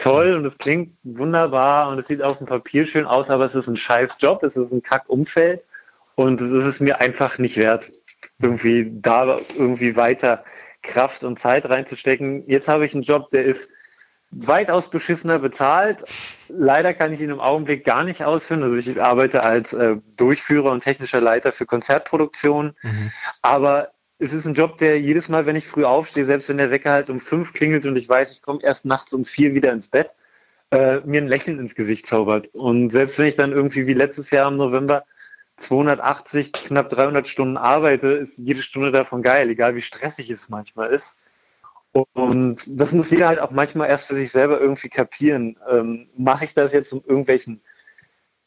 [0.00, 3.54] toll und es klingt wunderbar und es sieht auf dem Papier schön aus, aber es
[3.54, 5.62] ist ein scheiß Job, es ist ein Kack-Umfeld
[6.14, 7.92] und es ist mir einfach nicht wert,
[8.40, 10.44] irgendwie da irgendwie weiter
[10.82, 12.44] Kraft und Zeit reinzustecken.
[12.48, 13.68] Jetzt habe ich einen Job, der ist
[14.30, 15.98] weitaus beschissener bezahlt.
[16.48, 18.62] Leider kann ich ihn im Augenblick gar nicht ausführen.
[18.62, 22.74] Also ich arbeite als äh, Durchführer und technischer Leiter für Konzertproduktion.
[22.82, 23.12] Mhm.
[23.42, 26.70] Aber es ist ein Job, der jedes Mal, wenn ich früh aufstehe, selbst wenn der
[26.70, 29.72] Wecker halt um fünf klingelt und ich weiß, ich komme erst nachts um vier wieder
[29.72, 30.10] ins Bett,
[30.70, 32.48] äh, mir ein Lächeln ins Gesicht zaubert.
[32.54, 35.04] Und selbst wenn ich dann irgendwie wie letztes Jahr im November
[35.56, 40.90] 280, knapp 300 Stunden arbeite, ist jede Stunde davon geil, egal wie stressig es manchmal
[40.92, 41.16] ist.
[42.12, 45.56] Und das muss jeder halt auch manchmal erst für sich selber irgendwie kapieren.
[45.68, 47.62] Ähm, Mache ich das jetzt, um irgendwelchen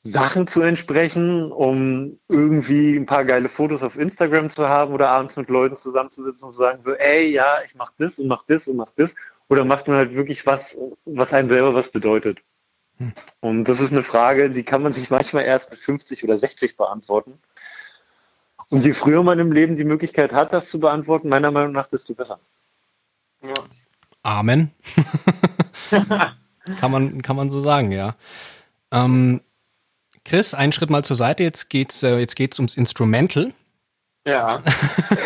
[0.03, 5.37] Sachen zu entsprechen, um irgendwie ein paar geile Fotos auf Instagram zu haben oder abends
[5.37, 8.67] mit Leuten zusammenzusitzen und zu sagen, so, ey, ja, ich mach das und mach das
[8.67, 9.15] und mach das.
[9.47, 12.39] Oder macht man halt wirklich was, was einem selber was bedeutet?
[12.97, 13.13] Hm.
[13.39, 16.75] Und das ist eine Frage, die kann man sich manchmal erst mit 50 oder 60
[16.75, 17.39] beantworten.
[18.69, 21.87] Und je früher man im Leben die Möglichkeit hat, das zu beantworten, meiner Meinung nach,
[21.87, 22.39] desto besser.
[23.41, 23.53] Ja.
[24.23, 24.71] Amen.
[26.79, 28.15] kann, man, kann man so sagen, ja.
[28.91, 29.41] Ähm,
[30.25, 31.43] Chris, einen Schritt mal zur Seite.
[31.43, 33.53] Jetzt geht's, äh, jetzt geht's ums Instrumental.
[34.25, 34.63] Ja.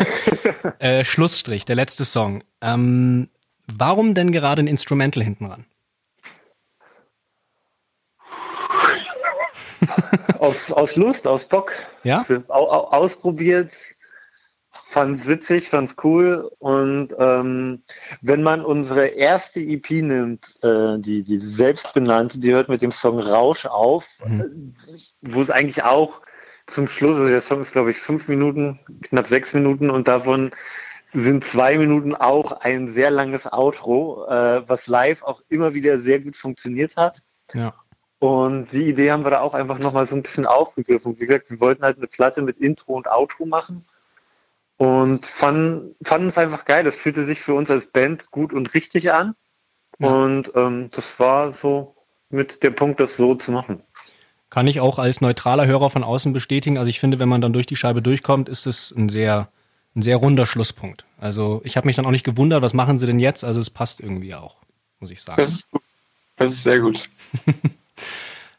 [0.79, 2.43] äh, Schlussstrich, der letzte Song.
[2.61, 3.29] Ähm,
[3.67, 5.65] warum denn gerade ein Instrumental hinten ran?
[10.39, 11.71] aus, aus Lust, aus Bock.
[12.03, 12.25] Ja.
[12.47, 13.71] ausprobiert,
[14.97, 17.83] fand's witzig, fand's cool und ähm,
[18.21, 23.19] wenn man unsere erste EP nimmt, äh, die, die selbstbenannte, die hört mit dem Song
[23.19, 24.75] Rausch auf, mhm.
[25.21, 26.21] wo es eigentlich auch
[26.65, 30.51] zum Schluss, also der Song ist glaube ich fünf Minuten, knapp sechs Minuten und davon
[31.13, 36.19] sind zwei Minuten auch ein sehr langes Outro, äh, was live auch immer wieder sehr
[36.19, 37.21] gut funktioniert hat.
[37.53, 37.73] Ja.
[38.19, 41.19] Und die Idee haben wir da auch einfach nochmal so ein bisschen aufgegriffen.
[41.19, 43.85] Wie gesagt, wir wollten halt eine Platte mit Intro und Outro machen
[44.77, 46.83] und fanden, fanden es einfach geil.
[46.83, 49.35] Das fühlte sich für uns als Band gut und richtig an.
[49.99, 50.09] Ja.
[50.09, 51.95] Und ähm, das war so
[52.29, 53.81] mit der Punkt, das so zu machen.
[54.49, 56.77] Kann ich auch als neutraler Hörer von außen bestätigen.
[56.77, 59.49] Also ich finde, wenn man dann durch die Scheibe durchkommt, ist es ein sehr,
[59.95, 61.05] ein sehr runder Schlusspunkt.
[61.19, 63.43] Also ich habe mich dann auch nicht gewundert, was machen sie denn jetzt?
[63.43, 64.57] Also es passt irgendwie auch,
[64.99, 65.41] muss ich sagen.
[65.41, 65.67] Das ist,
[66.37, 67.09] das ist sehr gut.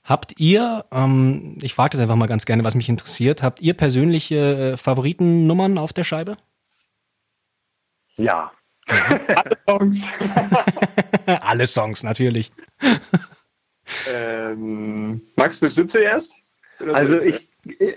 [0.09, 3.75] habt ihr, ähm, ich frage das einfach mal ganz gerne, was mich interessiert, habt ihr
[3.75, 6.37] persönliche äh, Favoritennummern auf der Scheibe?
[8.17, 8.51] Ja.
[8.89, 10.03] Alle Songs.
[11.43, 12.51] Alle Songs, natürlich.
[14.11, 16.33] Ähm, Max, bist du zuerst?
[16.93, 17.49] also ich,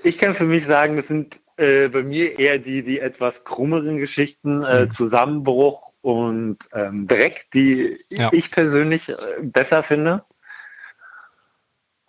[0.04, 3.97] ich kann für mich sagen, das sind äh, bei mir eher die, die etwas krummeren
[3.97, 4.91] Geschichten, äh, mhm.
[4.91, 8.30] Zusammenbruch und ähm, Dreck, die ja.
[8.34, 10.24] ich persönlich äh, besser finde.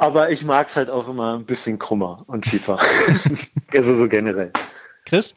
[0.03, 2.77] Aber ich mag es halt auch immer ein bisschen krummer und schiefer.
[3.73, 4.51] also so generell.
[5.07, 5.33] Chris?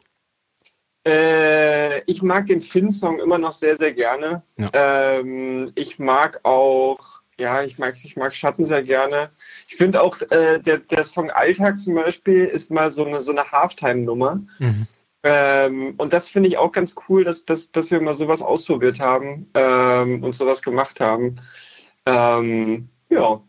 [1.06, 4.42] Äh, ich mag den Finn-Song immer noch sehr, sehr gerne.
[4.56, 4.70] Ja.
[4.72, 9.30] Ähm, ich mag auch ja, ich mag, ich mag Schatten sehr gerne.
[9.68, 13.30] Ich finde auch, äh, der, der Song Alltag zum Beispiel ist mal so eine, so
[13.30, 14.40] eine Halftime-Nummer.
[14.58, 14.86] Mhm.
[15.22, 18.98] Ähm, und das finde ich auch ganz cool, dass, dass, dass wir mal sowas ausprobiert
[18.98, 21.36] haben ähm, und sowas gemacht haben.
[22.06, 23.40] Ähm, ja.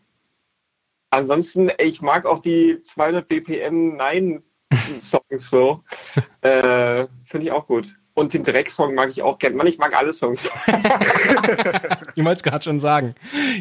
[1.10, 5.82] Ansonsten, ich mag auch die 200 BPM Nein-Songs so.
[6.42, 7.96] äh, finde ich auch gut.
[8.14, 9.56] Und den Drecksong mag ich auch gerne.
[9.56, 10.44] Mann, ich mag alle Songs.
[10.66, 13.14] ich wollte es gerade schon sagen.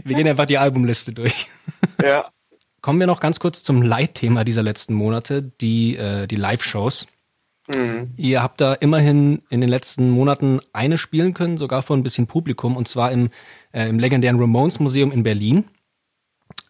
[0.03, 1.47] Wir gehen einfach die Albumliste durch.
[2.03, 2.29] Ja.
[2.81, 7.07] Kommen wir noch ganz kurz zum Leitthema dieser letzten Monate, die, äh, die Live-Shows.
[7.75, 8.13] Mhm.
[8.17, 12.27] Ihr habt da immerhin in den letzten Monaten eine spielen können, sogar vor ein bisschen
[12.27, 13.31] Publikum, und zwar im,
[13.73, 15.65] äh, im legendären Ramones Museum in Berlin.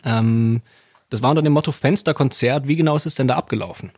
[0.04, 0.62] Ähm,
[1.10, 2.68] das war unter dem Motto Fensterkonzert.
[2.68, 3.92] Wie genau ist es denn da abgelaufen?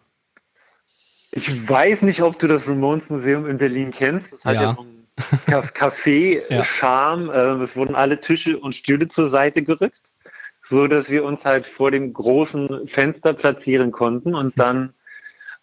[1.32, 4.32] Ich weiß nicht, ob du das Ramones Museum in Berlin kennst.
[4.34, 5.08] Das hat ja, ja so einen
[5.74, 7.28] Café-Charme.
[7.28, 7.56] ja.
[7.56, 10.02] Äh, es wurden alle Tische und Stühle zur Seite gerückt,
[10.64, 14.94] so dass wir uns halt vor dem großen Fenster platzieren konnten und dann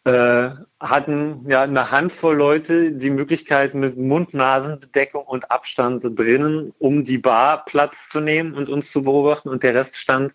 [0.07, 7.19] äh, hatten ja eine Handvoll Leute die Möglichkeit mit Mund-Nasen-Bedeckung und Abstand drinnen, um die
[7.19, 10.33] Bar Platz zu nehmen und uns zu beobachten und der Rest stand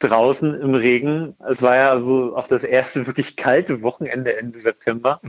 [0.00, 1.36] draußen im Regen.
[1.48, 5.20] Es war ja also auch das erste wirklich kalte Wochenende Ende September.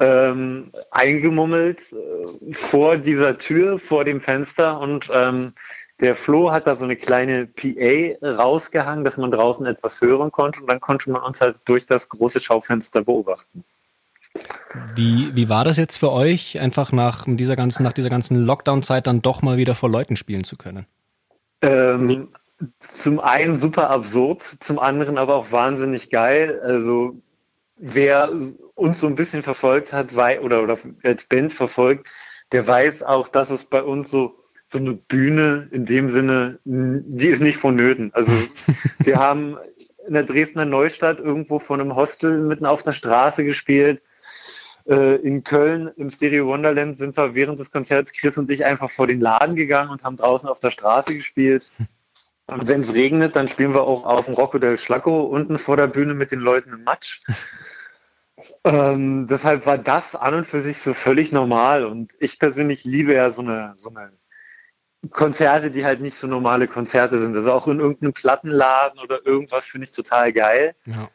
[0.00, 5.54] Ähm, eingemummelt äh, vor dieser Tür, vor dem Fenster und ähm,
[6.00, 10.60] der Flo hat da so eine kleine PA rausgehangen, dass man draußen etwas hören konnte
[10.60, 13.64] und dann konnte man uns halt durch das große Schaufenster beobachten.
[14.94, 19.06] Wie, wie war das jetzt für euch, einfach nach dieser ganzen, nach dieser ganzen Lockdown-Zeit
[19.06, 20.86] dann doch mal wieder vor Leuten spielen zu können?
[21.62, 22.28] Ähm,
[22.92, 26.60] zum einen super absurd, zum anderen aber auch wahnsinnig geil.
[26.62, 27.16] Also
[27.76, 28.30] wer
[28.74, 32.06] uns so ein bisschen verfolgt hat, oder, oder als Band verfolgt,
[32.52, 34.37] der weiß auch, dass es bei uns so
[34.68, 38.10] so eine Bühne in dem Sinne, die ist nicht vonnöten.
[38.14, 38.32] Also
[38.98, 39.56] wir haben
[40.06, 44.02] in der Dresdner Neustadt irgendwo von einem Hostel mitten auf der Straße gespielt.
[44.86, 48.90] Äh, in Köln im Stereo Wonderland sind wir während des Konzerts Chris und ich einfach
[48.90, 51.70] vor den Laden gegangen und haben draußen auf der Straße gespielt.
[52.46, 55.76] Und wenn es regnet, dann spielen wir auch auf dem Rocco del Schlacco unten vor
[55.76, 57.22] der Bühne mit den Leuten im Matsch.
[58.64, 61.84] ähm, deshalb war das an und für sich so völlig normal.
[61.84, 64.12] Und ich persönlich liebe ja so eine, so eine
[65.10, 67.36] Konzerte, die halt nicht so normale Konzerte sind.
[67.36, 70.74] Also auch in irgendeinem Plattenladen oder irgendwas finde ich total geil.
[70.86, 71.08] Ja.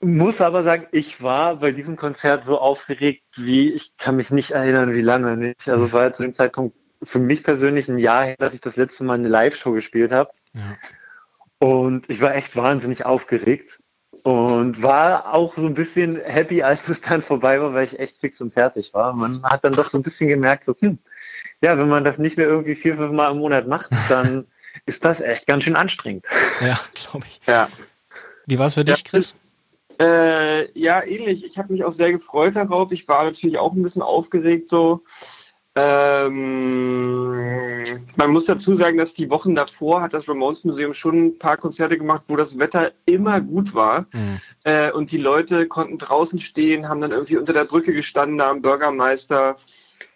[0.00, 4.50] Muss aber sagen, ich war bei diesem Konzert so aufgeregt, wie ich kann mich nicht
[4.50, 5.68] erinnern, wie lange nicht.
[5.68, 8.60] Also es war ja zu dem Zeitpunkt für mich persönlich ein Jahr her, dass ich
[8.60, 10.30] das letzte Mal eine Live-Show gespielt habe.
[10.54, 10.76] Ja.
[11.58, 13.80] Und ich war echt wahnsinnig aufgeregt
[14.22, 18.18] und war auch so ein bisschen happy, als es dann vorbei war, weil ich echt
[18.18, 19.12] fix und fertig war.
[19.12, 20.98] Man hat dann doch so ein bisschen gemerkt, so, hm,
[21.64, 24.46] ja, wenn man das nicht mehr irgendwie vier, fünf Mal im Monat macht, dann
[24.84, 26.26] ist das echt ganz schön anstrengend.
[26.60, 27.40] Ja, glaube ich.
[27.46, 27.68] Ja.
[28.46, 29.02] Wie war es für dich, ja.
[29.02, 29.34] Chris?
[29.98, 31.42] Äh, ja, ähnlich.
[31.44, 32.92] Ich habe mich auch sehr gefreut darauf.
[32.92, 35.02] Ich war natürlich auch ein bisschen aufgeregt so.
[35.76, 36.34] Ähm,
[38.16, 41.56] man muss dazu sagen, dass die Wochen davor hat das Ramones Museum schon ein paar
[41.56, 44.02] Konzerte gemacht, wo das Wetter immer gut war.
[44.12, 44.40] Mhm.
[44.64, 48.50] Äh, und die Leute konnten draußen stehen, haben dann irgendwie unter der Brücke gestanden, da
[48.50, 49.56] am Bürgermeister.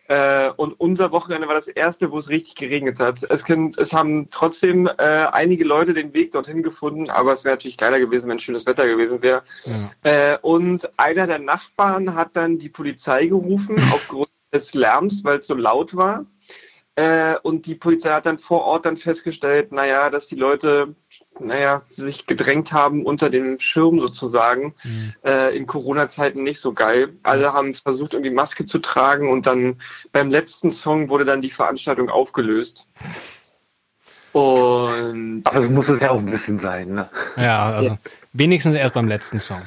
[0.09, 3.23] Äh, und unser Wochenende war das erste, wo es richtig geregnet hat.
[3.31, 7.57] Es, können, es haben trotzdem äh, einige Leute den Weg dorthin gefunden, aber es wäre
[7.57, 9.43] natürlich geiler gewesen, wenn schönes Wetter gewesen wäre.
[9.65, 10.33] Ja.
[10.33, 15.47] Äh, und einer der Nachbarn hat dann die Polizei gerufen aufgrund des Lärms, weil es
[15.47, 16.25] so laut war.
[16.95, 20.97] Äh, und die Polizei hat dann vor Ort dann festgestellt, naja, dass die Leute
[21.41, 24.75] naja, sich gedrängt haben unter den Schirm sozusagen.
[24.85, 25.15] Mhm.
[25.25, 27.15] Äh, in Corona-Zeiten nicht so geil.
[27.23, 29.81] Alle haben versucht, irgendwie Maske zu tragen und dann
[30.13, 32.87] beim letzten Song wurde dann die Veranstaltung aufgelöst.
[34.33, 35.43] Und.
[35.45, 37.09] Aber es muss es ja auch ein bisschen sein, ne?
[37.37, 37.99] Ja, also ja.
[38.33, 39.63] wenigstens erst beim letzten Song.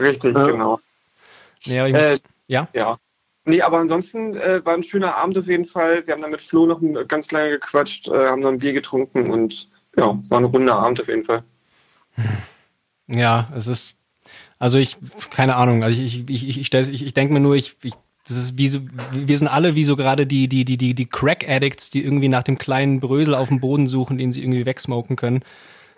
[0.00, 0.46] Richtig, ja.
[0.46, 0.80] genau.
[1.64, 2.68] Ja, muss, äh, ja?
[2.72, 2.98] Ja.
[3.44, 6.06] Nee, aber ansonsten äh, war ein schöner Abend auf jeden Fall.
[6.06, 9.30] Wir haben dann mit Flo noch ganz lange gequatscht, äh, haben dann ein Bier getrunken
[9.30, 11.42] und ja, war ein runder Abend auf jeden Fall.
[13.06, 13.96] Ja, es ist,
[14.58, 14.96] also ich,
[15.30, 17.94] keine Ahnung, also ich, ich, ich, ich, ich, ich denke mir nur, ich, ich,
[18.26, 18.80] das ist wie so,
[19.12, 22.42] wir sind alle wie so gerade die, die, die, die, die Crack-Addicts, die irgendwie nach
[22.42, 25.42] dem kleinen Brösel auf dem Boden suchen, den sie irgendwie wegsmoken können.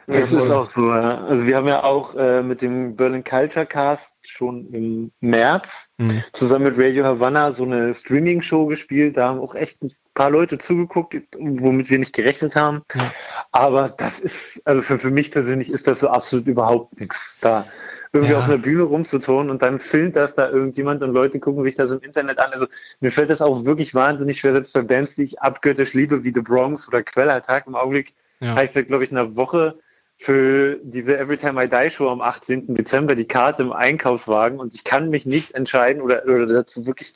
[0.07, 0.92] Das ist auch so.
[0.92, 1.24] Ja.
[1.24, 6.24] Also wir haben ja auch äh, mit dem Berlin Culture Cast schon im März mhm.
[6.33, 9.16] zusammen mit Radio Havana so eine Streaming-Show gespielt.
[9.16, 12.83] Da haben auch echt ein paar Leute zugeguckt, womit wir nicht gerechnet haben.
[12.94, 13.12] Ja.
[13.53, 17.67] Aber das ist, also für, für mich persönlich ist das so absolut überhaupt nichts da
[18.13, 18.39] irgendwie ja.
[18.39, 21.91] auf einer Bühne rumzuturnen und dann filmt das da irgendjemand und Leute gucken sich das
[21.91, 22.53] im Internet an.
[22.53, 22.67] Also
[23.01, 26.33] mir fällt das auch wirklich wahnsinnig schwer, selbst bei Bands, die ich abgöttisch liebe, wie
[26.35, 28.57] The Bronx oder Quellattack im Augenblick, ja.
[28.57, 29.79] heißt ja, glaube ich, in einer Woche
[30.17, 32.75] für diese Everytime I Die Show am 18.
[32.75, 37.15] Dezember die Karte im Einkaufswagen und ich kann mich nicht entscheiden oder, oder dazu wirklich,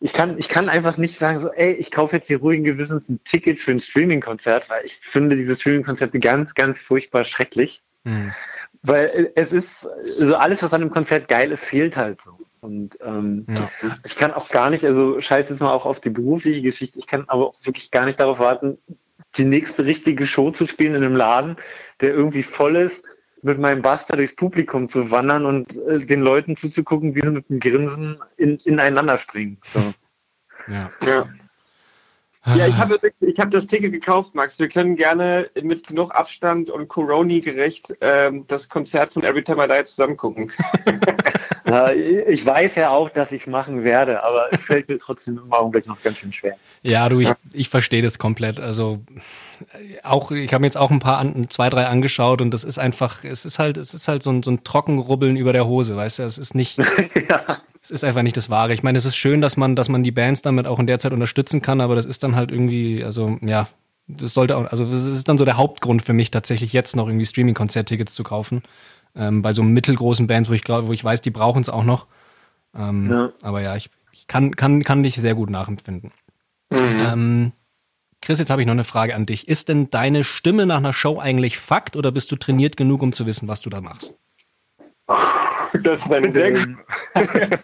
[0.00, 3.08] ich kann, ich kann einfach nicht sagen, so, ey, ich kaufe jetzt hier ruhigen Gewissens
[3.08, 7.82] ein Ticket für ein Streaming-Konzert, weil ich finde diese Streaming-Konzerte ganz, ganz furchtbar schrecklich.
[8.04, 8.32] Mhm.
[8.82, 9.88] Weil es ist,
[10.20, 12.38] also alles, was an dem Konzert geil ist, fehlt halt so.
[12.60, 13.70] Und ähm, ja.
[14.04, 17.06] ich kann auch gar nicht, also scheiß jetzt mal auch auf die berufliche Geschichte, ich
[17.06, 18.78] kann aber auch wirklich gar nicht darauf warten,
[19.36, 21.56] die nächste richtige Show zu spielen in einem Laden,
[22.00, 23.02] der irgendwie voll ist,
[23.42, 27.48] mit meinem Buster durchs Publikum zu wandern und äh, den Leuten zuzugucken, wie sie mit
[27.48, 29.58] dem Grinsen in, ineinander springen.
[29.72, 29.80] So.
[30.70, 30.90] Ja.
[31.06, 31.26] ja.
[32.56, 34.58] Ja, ich habe ich hab das Ticket gekauft, Max.
[34.58, 39.68] Wir können gerne mit genug Abstand und Coroni gerecht ähm, das Konzert von Everytime I
[39.68, 40.50] Die zusammen gucken.
[41.68, 45.38] ja, ich weiß ja auch, dass ich es machen werde, aber es fällt mir trotzdem
[45.38, 46.56] im Augenblick noch ganz schön schwer.
[46.82, 48.60] Ja, du, ich, ich verstehe das komplett.
[48.60, 49.00] Also
[50.02, 52.78] auch, ich habe mir jetzt auch ein paar, an, zwei, drei angeschaut und das ist
[52.78, 55.96] einfach, es ist halt, es ist halt so ein, so ein Trockenrubbeln über der Hose,
[55.96, 56.22] weißt du?
[56.24, 56.78] Es ist nicht,
[57.28, 57.58] ja.
[57.82, 58.74] es ist einfach nicht das Wahre.
[58.74, 60.98] Ich meine, es ist schön, dass man, dass man die Bands damit auch in der
[60.98, 63.68] Zeit unterstützen kann, aber das ist dann halt irgendwie, also ja,
[64.08, 67.06] das sollte auch, also das ist dann so der Hauptgrund für mich tatsächlich jetzt noch
[67.06, 68.62] irgendwie Streaming-Konzerttickets zu kaufen.
[69.14, 71.84] Ähm, bei so mittelgroßen Bands, wo ich glaube, wo ich weiß, die brauchen es auch
[71.84, 72.06] noch.
[72.74, 73.32] Ähm, ja.
[73.42, 76.12] Aber ja, ich, ich kann, kann, kann dich sehr gut nachempfinden.
[76.70, 76.78] Mhm.
[76.78, 77.52] Ähm,
[78.20, 79.48] Chris, jetzt habe ich noch eine Frage an dich.
[79.48, 83.12] Ist denn deine Stimme nach einer Show eigentlich Fakt oder bist du trainiert genug, um
[83.12, 84.16] zu wissen, was du da machst?
[85.82, 86.78] Das ist eine sehr gute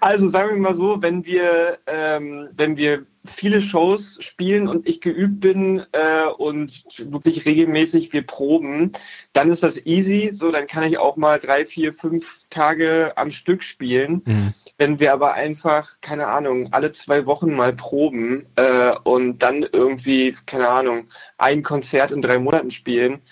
[0.00, 5.00] Also sagen wir mal so, wenn wir, ähm, wenn wir viele Shows spielen und ich
[5.00, 8.92] geübt bin äh, und wirklich regelmäßig wir proben,
[9.32, 10.30] dann ist das easy.
[10.32, 14.22] So, dann kann ich auch mal drei, vier, fünf Tage am Stück spielen.
[14.24, 14.54] Mhm.
[14.78, 20.36] Wenn wir aber einfach, keine Ahnung, alle zwei Wochen mal proben äh, und dann irgendwie,
[20.44, 21.08] keine Ahnung,
[21.38, 23.22] ein Konzert in drei Monaten spielen,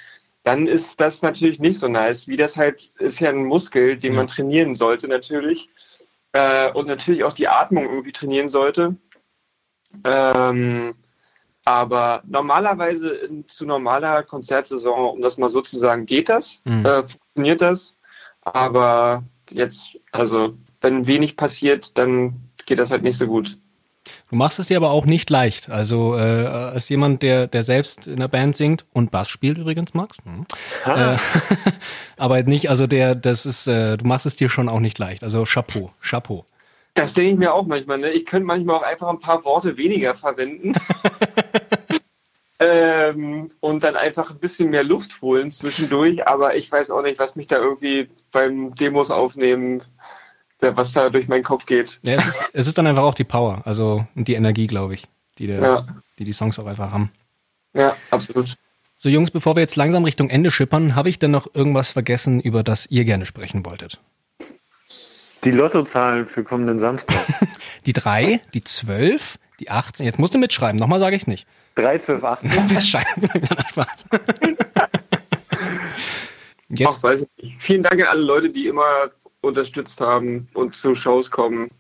[0.43, 2.29] dann ist das natürlich nicht so nice.
[2.29, 5.69] Wie das halt ist ja ein Muskel, den man trainieren sollte natürlich
[6.33, 8.97] äh, und natürlich auch die Atmung irgendwie trainieren sollte.
[10.05, 10.95] Ähm,
[11.65, 16.85] aber normalerweise in, zu normaler Konzertsaison, um das mal so zu sagen, geht das, mhm.
[16.85, 17.97] äh, funktioniert das.
[18.43, 22.35] Aber jetzt, also wenn wenig passiert, dann
[22.67, 23.59] geht das halt nicht so gut.
[24.31, 25.71] Du machst es dir aber auch nicht leicht.
[25.71, 29.95] Also äh, als jemand, der, der selbst in der Band singt und Bass spielt übrigens,
[29.95, 30.19] Max.
[30.25, 30.47] Hm.
[30.85, 31.17] Äh,
[32.17, 35.23] aber nicht, also der, das ist, äh, du machst es dir schon auch nicht leicht.
[35.25, 36.45] Also Chapeau, Chapeau.
[36.93, 37.99] Das denke ich mir auch manchmal.
[37.99, 38.11] Ne?
[38.11, 40.75] Ich könnte manchmal auch einfach ein paar Worte weniger verwenden.
[42.61, 46.29] ähm, und dann einfach ein bisschen mehr Luft holen zwischendurch.
[46.29, 49.83] Aber ich weiß auch nicht, was mich da irgendwie beim Demos aufnehmen
[50.61, 52.01] was da durch meinen Kopf geht.
[52.03, 54.95] Ja, es ist, es ist dann einfach auch die Power, also und die Energie, glaube
[54.95, 55.05] ich,
[55.39, 55.87] die, der, ja.
[56.19, 57.11] die die Songs auch einfach haben.
[57.75, 58.55] Ja, absolut.
[58.97, 62.41] So Jungs, bevor wir jetzt langsam Richtung Ende schippern, habe ich denn noch irgendwas vergessen,
[62.41, 64.01] über das ihr gerne sprechen wolltet?
[65.43, 67.17] Die Lottozahlen für kommenden Samstag.
[67.87, 70.07] die 3, die 12, die 18.
[70.07, 71.47] Jetzt musst du mitschreiben, nochmal sage ich es nicht.
[71.75, 72.51] 3, 12, 18.
[72.73, 73.07] das scheint
[73.71, 74.07] Spaß.
[76.69, 76.99] Jetzt.
[76.99, 77.61] Ach, weiß ich nicht.
[77.61, 79.11] Vielen Dank an alle Leute, die immer
[79.45, 81.71] unterstützt haben und zu Shows kommen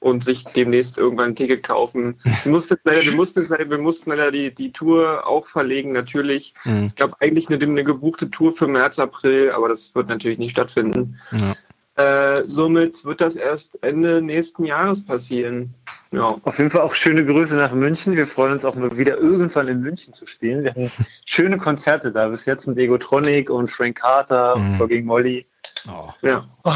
[0.00, 2.18] und sich demnächst irgendwann ein Ticket kaufen.
[2.42, 6.54] Wir mussten leider, wir mussten, wir mussten leider die, die Tour auch verlegen, natürlich.
[6.64, 6.84] Mhm.
[6.84, 10.52] Es gab eigentlich eine, eine, gebuchte Tour für März, April, aber das wird natürlich nicht
[10.52, 11.18] stattfinden.
[11.32, 11.54] Ja.
[11.96, 15.74] Äh, somit wird das erst Ende nächsten Jahres passieren.
[16.12, 16.36] Ja.
[16.42, 18.16] Auf jeden Fall auch schöne Grüße nach München.
[18.16, 20.64] Wir freuen uns auch mal wieder irgendwann in München zu spielen.
[20.64, 20.90] Wir hatten
[21.24, 22.28] schöne Konzerte da.
[22.28, 24.72] Bis jetzt mit Egotronic und Frank Carter mhm.
[24.72, 25.46] und Fogging Molly.
[25.88, 26.10] Oh.
[26.22, 26.46] Ja.
[26.64, 26.72] Oh,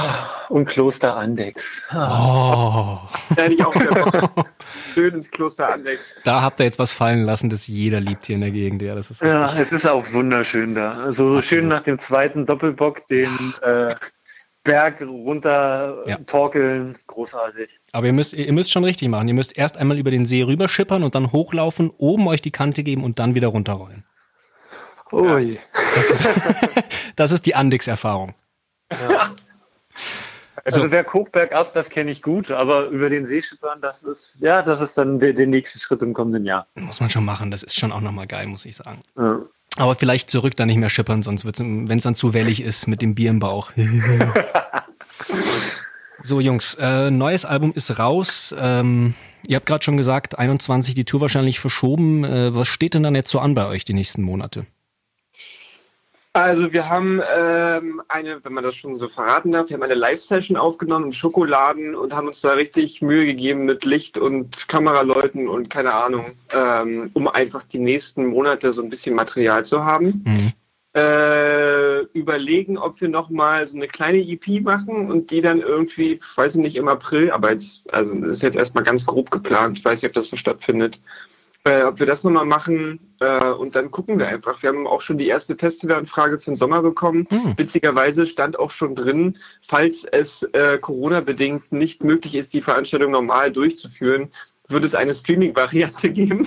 [0.55, 1.62] und Kloster Andex.
[1.93, 3.01] Oh.
[3.37, 3.74] Ja, ich auch
[4.95, 6.14] Schön ins Kloster Andex.
[6.24, 8.80] Da habt ihr jetzt was fallen lassen, das jeder liebt hier in der Gegend.
[8.82, 10.93] Ja, das ist ja es ist auch wunderschön da.
[10.93, 13.28] Also so schön nach dem zweiten Doppelbock den
[13.62, 13.95] äh,
[14.64, 16.16] Berg runter ja.
[16.26, 16.96] torkeln.
[17.06, 17.68] Großartig.
[17.92, 19.28] Aber ihr müsst, ihr müsst schon richtig machen.
[19.28, 22.82] Ihr müsst erst einmal über den See rüberschippern und dann hochlaufen, oben euch die Kante
[22.82, 24.04] geben und dann wieder runterrollen.
[25.12, 25.60] Ui.
[25.94, 26.28] Das ist,
[27.16, 28.34] das ist die Andix-Erfahrung.
[28.90, 29.34] Ja.
[30.64, 30.88] Also so.
[30.88, 34.62] der Hochberg ab, das kenne ich gut, aber über den See schippern, das ist, ja,
[34.62, 36.66] das ist dann der, der, nächste Schritt im kommenden Jahr.
[36.74, 39.02] Muss man schon machen, das ist schon auch nochmal geil, muss ich sagen.
[39.16, 39.42] Ja.
[39.77, 42.62] Aber vielleicht zurück dann nicht mehr schippern, sonst wird es, wenn es dann zu wellig
[42.62, 43.72] ist, mit dem Bier im Bauch.
[46.22, 48.55] so, Jungs, äh, neues Album ist raus.
[48.57, 49.14] Ähm,
[49.49, 52.25] ihr habt gerade schon gesagt, 21 die Tour wahrscheinlich verschoben.
[52.25, 54.66] Äh, was steht denn dann jetzt so an bei euch die nächsten Monate?
[56.35, 59.95] Also wir haben ähm, eine, wenn man das schon so verraten darf, wir haben eine
[59.95, 65.47] Live-Session aufgenommen im Schokoladen und haben uns da richtig Mühe gegeben mit Licht und Kameraleuten
[65.47, 70.24] und keine Ahnung, ähm, um einfach die nächsten Monate so ein bisschen Material zu haben.
[70.26, 70.53] Mhm.
[70.97, 76.57] Äh, überlegen, ob wir nochmal so eine kleine EP machen und die dann irgendwie, weiß
[76.57, 79.85] ich nicht, im April, aber jetzt, also das ist jetzt erstmal ganz grob geplant, ich
[79.85, 81.01] weiß nicht, ob das so stattfindet,
[81.64, 84.62] äh, ob wir das nochmal machen äh, und dann gucken wir einfach.
[84.62, 87.26] Wir haben auch schon die erste Festivalanfrage für den Sommer bekommen.
[87.30, 87.54] Hm.
[87.56, 93.50] Witzigerweise stand auch schon drin, falls es äh, Corona-bedingt nicht möglich ist, die Veranstaltung normal
[93.50, 94.28] durchzuführen,
[94.68, 96.46] wird es eine Streaming-Variante geben.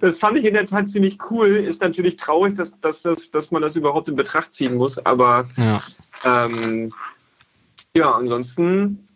[0.00, 1.48] das fand ich in der Tat ziemlich cool.
[1.56, 5.48] Ist natürlich traurig, dass, dass, dass, dass man das überhaupt in Betracht ziehen muss, aber
[5.56, 5.82] ja,
[6.24, 6.92] ähm,
[7.96, 9.08] ja ansonsten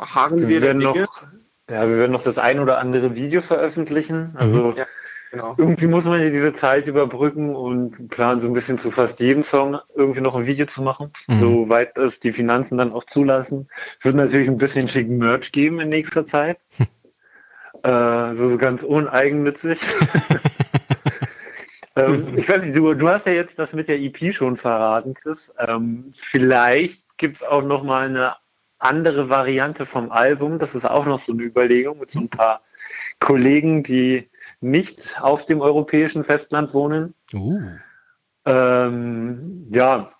[0.00, 0.84] harren wir, wir der Dinge.
[0.84, 1.22] Noch
[1.70, 4.34] ja, wir werden noch das ein oder andere Video veröffentlichen.
[4.36, 4.76] Also mhm.
[4.76, 4.86] ja,
[5.30, 5.54] genau.
[5.58, 9.44] irgendwie muss man ja diese Zeit überbrücken und planen so ein bisschen zu fast jedem
[9.44, 11.40] Song irgendwie noch ein Video zu machen, mhm.
[11.40, 13.68] soweit es die Finanzen dann auch zulassen.
[13.98, 16.58] Es wird natürlich ein bisschen schicken Merch geben in nächster Zeit.
[17.82, 19.80] äh, so ganz uneigennützig.
[21.96, 25.12] ähm, ich weiß nicht, du, du hast ja jetzt das mit der EP schon verraten,
[25.12, 25.52] Chris.
[25.58, 28.36] Ähm, vielleicht gibt es auch noch mal eine
[28.78, 30.58] andere Variante vom Album.
[30.58, 32.62] Das ist auch noch so eine Überlegung mit so ein paar
[33.20, 34.28] Kollegen, die
[34.60, 37.14] nicht auf dem europäischen Festland wohnen.
[37.32, 37.60] Uh.
[38.44, 40.12] Ähm, ja,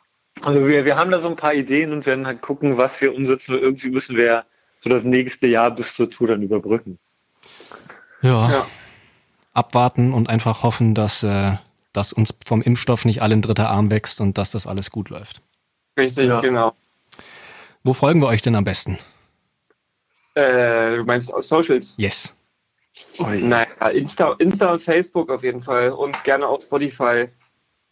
[0.43, 3.15] also wir, wir haben da so ein paar Ideen und werden halt gucken, was wir
[3.15, 3.59] umsetzen.
[3.59, 4.45] Irgendwie müssen wir
[4.81, 6.99] so das nächste Jahr bis zur Tour dann überbrücken.
[8.23, 8.51] Ja.
[8.51, 8.67] ja.
[9.53, 11.53] Abwarten und einfach hoffen, dass, äh,
[11.93, 15.11] dass uns vom Impfstoff nicht alle ein dritter Arm wächst und dass das alles gut
[15.11, 15.41] läuft.
[15.99, 16.41] Richtig, ja.
[16.41, 16.75] genau.
[17.89, 18.99] Wo folgen wir euch denn am besten?
[20.35, 21.95] Äh, du meinst aus Socials?
[21.97, 22.37] Yes.
[23.19, 23.65] Naja,
[23.95, 27.29] Insta, Insta und Facebook auf jeden Fall und gerne auch Spotify.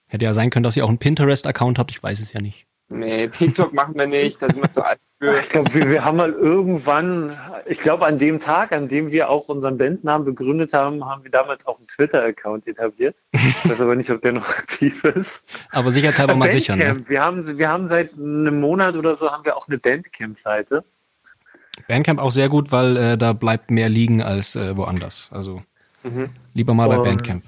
[0.08, 2.66] Hätte ja sein können, dass ihr auch einen Pinterest-Account habt, ich weiß es ja nicht.
[2.90, 5.40] Nee, TikTok machen wir nicht, da sind wir zu alt für.
[5.40, 9.30] Ich glaube, wir, wir, haben mal irgendwann, ich glaube an dem Tag, an dem wir
[9.30, 13.16] auch unseren Bandnamen begründet haben, haben wir damals auch einen Twitter-Account etabliert.
[13.32, 15.42] Ich weiß aber nicht, ob der noch aktiv ist.
[15.70, 16.76] Aber sicherheitshalber mal sicher.
[16.76, 16.96] Ne?
[17.08, 20.84] Wir, haben, wir haben seit einem Monat oder so haben wir auch eine Bandcamp-Seite.
[21.88, 25.30] Bandcamp auch sehr gut, weil äh, da bleibt mehr liegen als äh, woanders.
[25.32, 25.62] Also
[26.02, 26.30] mhm.
[26.54, 27.44] lieber mal bei Bandcamp.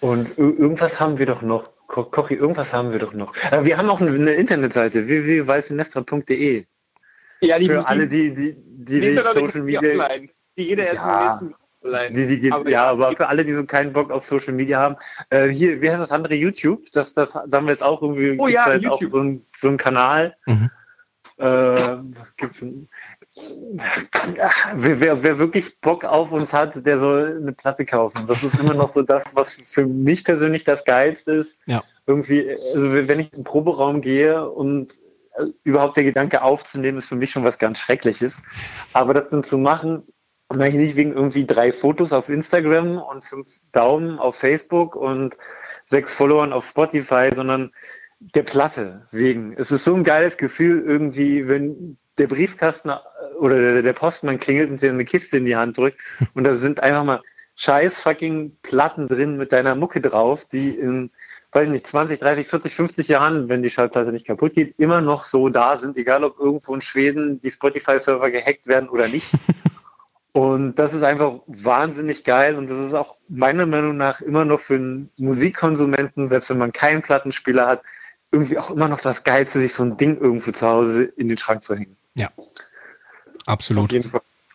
[0.00, 1.70] Und irgendwas haben wir doch noch.
[1.86, 3.34] Kochi, irgendwas haben wir doch noch.
[3.50, 6.64] Äh, wir haben auch eine Internetseite, www.weißenestra.de.
[7.42, 9.80] Ja, die, Für die, alle, die, die, die, die Social Media.
[9.80, 10.28] Online.
[10.56, 11.62] Die jeder erst ja, im nächsten
[12.14, 14.78] die, die geht, aber ja, aber für alle, die so keinen Bock auf Social Media
[14.78, 14.96] haben,
[15.30, 16.34] äh, hier, wie heißt das andere?
[16.34, 16.90] YouTube?
[16.92, 19.12] Das, das, da haben wir jetzt auch irgendwie oh, ja, halt YouTube.
[19.12, 20.36] Auch so, ein, so einen Kanal.
[20.46, 20.70] Mhm.
[21.38, 21.96] Äh,
[22.36, 22.64] gibt's
[24.74, 28.26] wer, wer, wer wirklich Bock auf uns hat, der soll eine Platte kaufen.
[28.26, 31.58] Das ist immer noch so das, was für mich persönlich das Geilste ist.
[31.66, 31.82] Ja.
[32.06, 34.92] Irgendwie, also wenn ich in den Proberaum gehe und
[35.64, 38.36] überhaupt der Gedanke aufzunehmen, ist für mich schon was ganz Schreckliches.
[38.92, 40.04] Aber das dann zu machen,
[40.52, 45.36] und nicht wegen irgendwie drei Fotos auf Instagram und fünf Daumen auf Facebook und
[45.86, 47.72] sechs Followern auf Spotify, sondern
[48.20, 49.54] der Platte wegen.
[49.56, 52.98] Es ist so ein geiles Gefühl irgendwie, wenn der Briefkasten äh,
[53.38, 56.00] oder der Postmann klingelt und dir eine Kiste in die Hand drückt
[56.34, 57.22] und da sind einfach mal
[57.56, 61.10] scheiß fucking Platten drin mit deiner Mucke drauf, die in,
[61.52, 65.24] weiß nicht, 20, 30, 40, 50 Jahren, wenn die Schallplatte nicht kaputt geht, immer noch
[65.24, 69.30] so da sind, egal ob irgendwo in Schweden die Spotify-Server gehackt werden oder nicht.
[70.32, 74.60] Und das ist einfach wahnsinnig geil und das ist auch meiner Meinung nach immer noch
[74.60, 77.82] für einen Musikkonsumenten, selbst wenn man keinen Plattenspieler hat,
[78.30, 81.36] irgendwie auch immer noch das Geilste, sich so ein Ding irgendwo zu Hause in den
[81.36, 81.98] Schrank zu hängen.
[82.16, 82.30] Ja,
[83.44, 83.92] absolut.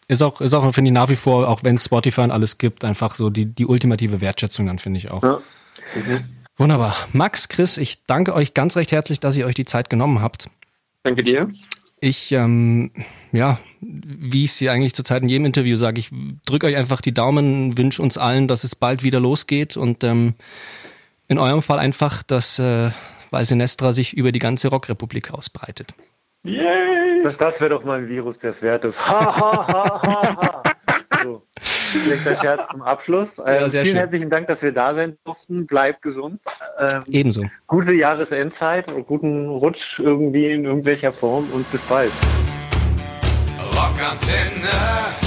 [0.07, 2.57] Ist auch, ist auch, finde ich, nach wie vor, auch wenn es Spotify und alles
[2.57, 5.21] gibt, einfach so die, die ultimative Wertschätzung dann, finde ich auch.
[5.21, 5.41] Ja.
[5.93, 6.23] Mhm.
[6.57, 6.95] Wunderbar.
[7.13, 10.49] Max, Chris, ich danke euch ganz recht herzlich, dass ihr euch die Zeit genommen habt.
[11.03, 11.47] Danke dir.
[11.99, 12.91] Ich, ähm,
[13.31, 16.09] ja, wie ich sie eigentlich zurzeit in jedem Interview sage, ich
[16.45, 20.33] drücke euch einfach die Daumen, wünsche uns allen, dass es bald wieder losgeht und ähm,
[21.27, 22.91] in eurem Fall einfach, dass äh,
[23.31, 25.93] Weiße Nestra sich über die ganze Rockrepublik ausbreitet.
[26.43, 27.23] Yay!
[27.23, 28.97] Das, das wäre doch mal ein Virus des Wertes.
[29.07, 30.63] Ha, ha, ha, ha, ha.
[31.23, 31.41] So,
[32.25, 33.37] der Scherz zum Abschluss.
[33.37, 33.95] Ja, vielen schön.
[33.95, 35.65] herzlichen Dank, dass wir da sein durften.
[35.67, 36.41] Bleibt gesund.
[36.79, 37.43] Ähm, Ebenso.
[37.67, 42.11] Gute Jahresendzeit und guten Rutsch irgendwie in irgendwelcher Form und bis bald.
[43.73, 45.26] Rockantenne.